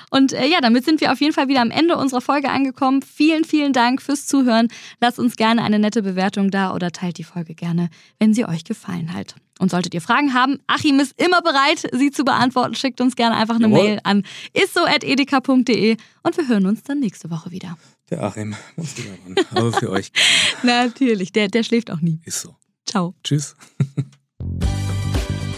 Und 0.10 0.34
äh, 0.34 0.48
ja, 0.48 0.62
damit 0.62 0.86
sind 0.86 1.02
wir 1.02 1.12
auf 1.12 1.20
jeden 1.20 1.34
Fall 1.34 1.48
wieder 1.48 1.62
am 1.62 1.72
Ende 1.72 1.98
unserer 1.98 2.22
Folge 2.22 2.50
angekommen. 2.50 3.02
Vielen, 3.02 3.44
vielen 3.44 3.74
Dank 3.74 4.02
fürs 4.02 4.26
Zuhören. 4.26 4.68
Lasst 5.02 5.20
uns 5.20 5.36
gerne 5.36 5.64
eine 5.64 5.80
nette 5.80 6.04
Bewertung 6.04 6.52
da 6.52 6.74
oder 6.74 6.92
teilt 6.92 7.18
die 7.18 7.24
Folge 7.24 7.56
gerne, 7.56 7.90
wenn 8.20 8.34
sie 8.34 8.46
euch 8.46 8.64
gefallen 8.64 9.14
hat. 9.14 9.36
Und 9.60 9.72
solltet 9.72 9.94
ihr 9.94 10.02
Fragen 10.02 10.34
haben, 10.34 10.60
Achim 10.68 11.00
ist 11.00 11.20
immer 11.20 11.42
bereit, 11.42 11.88
sie 11.92 12.12
zu 12.12 12.24
beantworten. 12.24 12.76
Schickt 12.76 13.02
uns 13.02 13.16
gerne 13.16 13.36
einfach 13.36 13.56
eine 13.56 13.70
Jawohl. 13.70 13.84
Mail 13.84 14.00
an 14.04 14.24
isso.edeka.de 14.54 15.98
und 16.24 16.38
wir 16.38 16.48
hören 16.48 16.66
uns 16.66 16.84
dann 16.84 17.00
nächste 17.00 17.30
Woche 17.32 17.52
wieder. 17.52 17.78
Der 18.10 18.24
Achim 18.24 18.56
muss 18.76 18.98
wieder 18.98 19.12
ran. 19.26 19.46
Aber 19.52 19.74
für 19.74 19.90
euch. 19.90 20.12
Natürlich, 20.64 21.32
der, 21.32 21.48
der 21.48 21.64
schläft 21.64 21.92
auch 21.92 22.02
nie. 22.02 22.22
Ist 22.26 22.42
so. 22.42 22.56
Ciao. 22.86 23.16
Tschüss. 23.24 23.56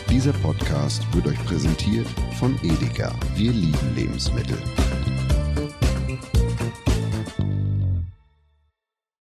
Dieser 0.09 0.33
Podcast 0.33 1.03
wird 1.13 1.27
euch 1.27 1.45
präsentiert 1.45 2.07
von 2.39 2.57
Edeka. 2.63 3.13
Wir 3.35 3.51
lieben 3.51 3.95
Lebensmittel. 3.95 4.57